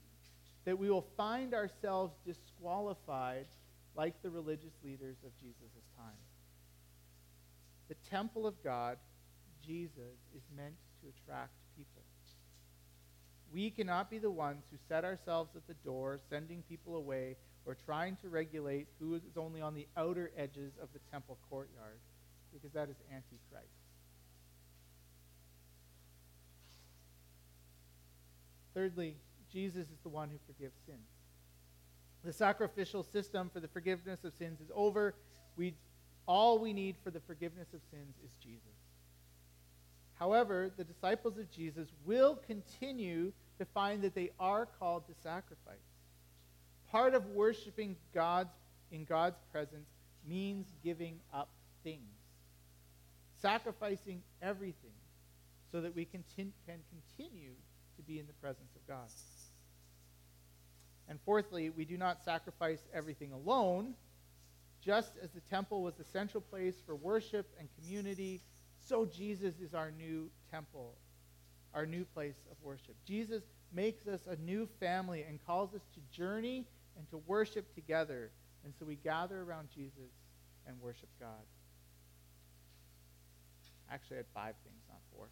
that 0.64 0.78
we 0.78 0.92
will 0.92 1.08
find 1.18 1.56
ourselves 1.56 2.14
disqualified 2.24 3.48
like 3.96 4.14
the 4.22 4.30
religious 4.30 4.74
leaders 4.84 5.18
of 5.26 5.36
Jesus' 5.40 5.84
time. 5.98 6.14
The 7.90 7.96
temple 8.12 8.46
of 8.46 8.64
God, 8.64 9.00
Jesus, 9.66 10.20
is 10.36 10.44
meant 10.56 10.76
to 11.02 11.08
attract 11.10 11.54
people. 11.76 12.04
We 13.52 13.72
cannot 13.72 14.12
be 14.12 14.20
the 14.20 14.30
ones 14.30 14.64
who 14.70 14.78
set 14.88 15.04
ourselves 15.04 15.56
at 15.56 15.68
the 15.68 15.74
door, 15.84 16.20
sending 16.30 16.62
people 16.70 16.96
away, 16.96 17.38
or 17.66 17.76
trying 17.76 18.18
to 18.18 18.30
regulate 18.30 18.88
who 19.00 19.16
is 19.16 19.24
only 19.36 19.62
on 19.62 19.74
the 19.74 19.88
outer 19.98 20.32
edges 20.38 20.74
of 20.80 20.90
the 20.94 21.00
temple 21.12 21.40
courtyard, 21.50 22.00
because 22.54 22.72
that 22.74 22.90
is 22.90 22.98
antichrist. 23.12 23.81
Thirdly, 28.74 29.16
Jesus 29.52 29.88
is 29.88 30.00
the 30.04 30.10
one 30.10 30.30
who 30.30 30.38
forgives 30.48 30.76
sins. 30.86 31.00
The 32.24 32.34
sacrificial 32.34 33.04
system 33.04 33.50
for 33.52 33.60
the 33.60 33.68
forgiveness 33.68 34.24
of 34.24 34.34
sins 34.34 34.62
is 34.62 34.72
over. 34.74 35.16
We, 35.58 35.74
all 36.28 36.60
we 36.60 36.72
need 36.72 36.96
for 37.04 37.12
the 37.12 37.20
forgiveness 37.22 37.68
of 37.74 37.82
sins 37.90 38.16
is 38.24 38.32
Jesus. 38.38 38.62
However, 40.14 40.72
the 40.78 40.84
disciples 40.84 41.38
of 41.38 41.50
Jesus 41.50 41.88
will 42.06 42.36
continue 42.48 43.34
to 43.58 43.66
find 43.66 44.04
that 44.04 44.14
they 44.14 44.30
are 44.40 44.68
called 44.80 45.08
to 45.08 45.14
sacrifice. 45.24 45.78
Part 46.92 47.16
of 47.16 47.26
worshiping 47.28 47.96
God's, 48.14 48.54
in 48.92 49.04
God's 49.04 49.40
presence 49.52 49.90
means 50.28 50.68
giving 50.84 51.20
up 51.34 51.50
things, 51.84 52.14
sacrificing 53.42 54.22
everything 54.42 54.92
so 55.72 55.82
that 55.82 55.96
we 55.96 56.06
can 56.06 56.24
continue 56.36 57.54
to 58.02 58.08
be 58.08 58.20
in 58.20 58.28
the 58.28 58.34
presence 58.34 58.76
of 58.76 58.88
God. 58.88 59.08
And 61.08 61.20
fourthly, 61.26 61.70
we 61.70 61.86
do 61.86 61.98
not 61.98 62.24
sacrifice 62.24 62.80
everything 62.94 63.32
alone. 63.32 63.94
Just 64.84 65.12
as 65.22 65.30
the 65.32 65.42
temple 65.42 65.84
was 65.84 65.96
the 65.96 66.04
central 66.04 66.42
place 66.42 66.76
for 66.86 66.96
worship 66.96 67.48
and 67.60 67.68
community, 67.80 68.42
so 68.80 69.06
Jesus 69.06 69.56
is 69.60 69.74
our 69.74 69.92
new 69.92 70.30
temple, 70.50 70.96
our 71.74 71.86
new 71.86 72.06
place 72.06 72.38
of 72.50 72.58
worship. 72.64 72.96
Jesus 73.06 73.44
makes 73.72 74.08
us 74.08 74.22
a 74.28 74.36
new 74.38 74.68
family 74.80 75.24
and 75.28 75.40
calls 75.46 75.74
us 75.76 75.82
to 75.94 76.18
journey 76.18 76.66
and 76.98 77.10
to 77.10 77.18
worship 77.28 77.74
together. 77.76 78.32
And 78.64 78.74
so 78.80 78.86
we 78.86 78.96
gather 78.96 79.42
around 79.42 79.70
Jesus 79.74 80.12
and 80.68 80.80
worship 80.82 81.10
God. 81.20 81.46
Actually, 83.92 84.18
I 84.18 84.20
had 84.20 84.26
five 84.34 84.56
things, 84.64 84.82
not 84.90 85.00
four. 85.14 85.28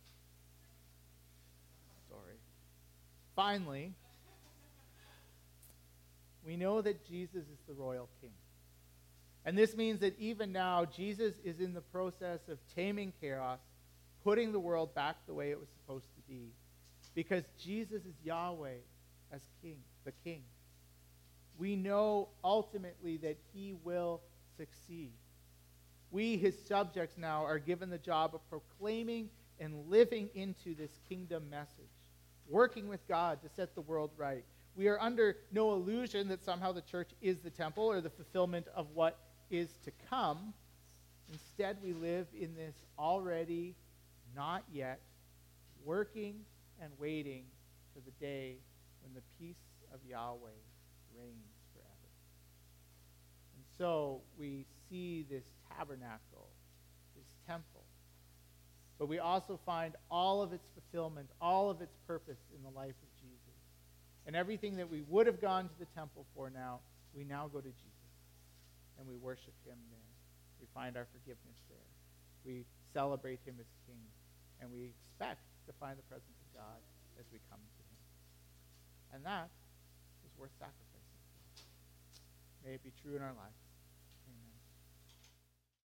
Sorry. 2.10 2.36
Finally, 3.40 3.94
we 6.46 6.58
know 6.58 6.82
that 6.82 7.08
Jesus 7.08 7.44
is 7.44 7.60
the 7.70 7.74
royal 7.74 8.10
king. 8.20 8.34
And 9.46 9.58
this 9.58 9.78
means 9.78 10.02
that 10.02 10.20
even 10.20 10.52
now, 10.52 10.84
Jesus 10.84 11.36
is 11.46 11.62
in 11.62 11.74
the 11.74 11.80
process 11.80 12.42
of 12.50 12.58
taming 12.76 13.14
chaos, 13.22 13.60
putting 14.26 14.52
the 14.52 14.60
world 14.60 14.94
back 14.94 15.16
the 15.26 15.34
way 15.34 15.52
it 15.52 15.58
was 15.58 15.70
supposed 15.70 16.14
to 16.16 16.22
be. 16.28 16.50
Because 17.16 17.46
Jesus 17.58 18.04
is 18.04 18.16
Yahweh 18.26 18.80
as 19.32 19.40
king, 19.62 19.78
the 20.04 20.12
king. 20.26 20.42
We 21.58 21.78
know 21.78 22.28
ultimately 22.44 23.16
that 23.20 23.38
he 23.54 23.74
will 23.86 24.20
succeed. 24.58 25.14
We, 26.12 26.36
his 26.36 26.62
subjects 26.68 27.18
now, 27.18 27.46
are 27.46 27.58
given 27.58 27.90
the 27.90 28.00
job 28.00 28.36
of 28.36 28.42
proclaiming 28.50 29.30
and 29.62 29.90
living 29.90 30.30
into 30.36 30.76
this 30.76 30.92
kingdom 31.08 31.50
message, 31.50 31.99
working 32.50 32.90
with 32.90 33.08
God 33.08 33.42
to 33.44 33.50
set 33.50 33.76
the 33.76 33.82
world 33.82 34.12
right, 34.18 34.44
we 34.76 34.88
are 34.88 35.00
under 35.00 35.38
no 35.52 35.74
illusion 35.74 36.28
that 36.30 36.44
somehow 36.44 36.72
the 36.72 36.82
church 36.82 37.10
is 37.22 37.40
the 37.40 37.50
temple 37.50 37.84
or 37.86 38.02
the 38.02 38.10
fulfillment 38.10 38.68
of 38.76 38.88
what 38.94 39.18
is 39.50 39.70
to 39.86 39.92
come. 40.10 40.54
Instead, 41.32 41.78
we 41.84 41.94
live 41.94 42.28
in 42.40 42.56
this 42.56 42.76
already, 42.98 43.76
not 44.36 44.64
yet, 44.72 45.00
working 45.84 46.36
and 46.82 46.92
waiting 46.98 47.44
for 47.94 48.00
the 48.02 48.12
day 48.26 48.58
when 49.04 49.14
the 49.14 49.22
peace 49.38 49.58
of 49.94 50.00
Yahweh 50.08 50.50
reigns 51.18 51.56
forever. 51.74 52.10
And 53.56 53.64
so 53.78 54.22
we 54.38 54.66
see 54.90 55.26
this 55.30 55.44
tabernacle, 55.78 56.50
this 57.16 57.28
temple. 57.48 57.79
But 59.00 59.08
we 59.08 59.18
also 59.20 59.58
find 59.66 59.96
all 60.12 60.44
of 60.44 60.52
its 60.52 60.68
fulfillment, 60.76 61.30
all 61.40 61.70
of 61.72 61.82
its 61.82 61.96
purpose 62.06 62.38
in 62.54 62.62
the 62.62 62.78
life 62.78 62.96
of 63.02 63.10
Jesus. 63.16 63.40
and 64.28 64.36
everything 64.36 64.76
that 64.76 64.86
we 64.86 65.02
would 65.10 65.26
have 65.26 65.42
gone 65.42 65.66
to 65.66 65.80
the 65.80 65.90
temple 65.98 66.24
for 66.36 66.52
now, 66.52 66.82
we 67.16 67.24
now 67.24 67.50
go 67.50 67.58
to 67.58 67.72
Jesus. 67.72 68.14
And 69.00 69.08
we 69.08 69.16
worship 69.16 69.56
him 69.66 69.80
there. 69.90 70.14
We 70.62 70.68
find 70.76 70.98
our 70.98 71.08
forgiveness 71.10 71.58
there. 71.66 71.90
We 72.46 72.66
celebrate 72.94 73.40
him 73.42 73.56
as 73.60 73.66
king. 73.88 74.04
And 74.62 74.70
we 74.70 74.92
expect 74.94 75.42
to 75.66 75.74
find 75.80 75.98
the 75.98 76.06
presence 76.06 76.38
of 76.46 76.62
God 76.62 76.78
as 77.18 77.26
we 77.32 77.40
come 77.50 77.58
to 77.58 77.84
him. 77.90 78.00
And 79.16 79.26
that 79.26 79.50
is 80.28 80.32
worth 80.38 80.54
sacrificing. 80.60 81.26
May 82.62 82.78
it 82.78 82.84
be 82.84 82.92
true 83.02 83.16
in 83.16 83.24
our 83.24 83.34
lives. 83.34 83.69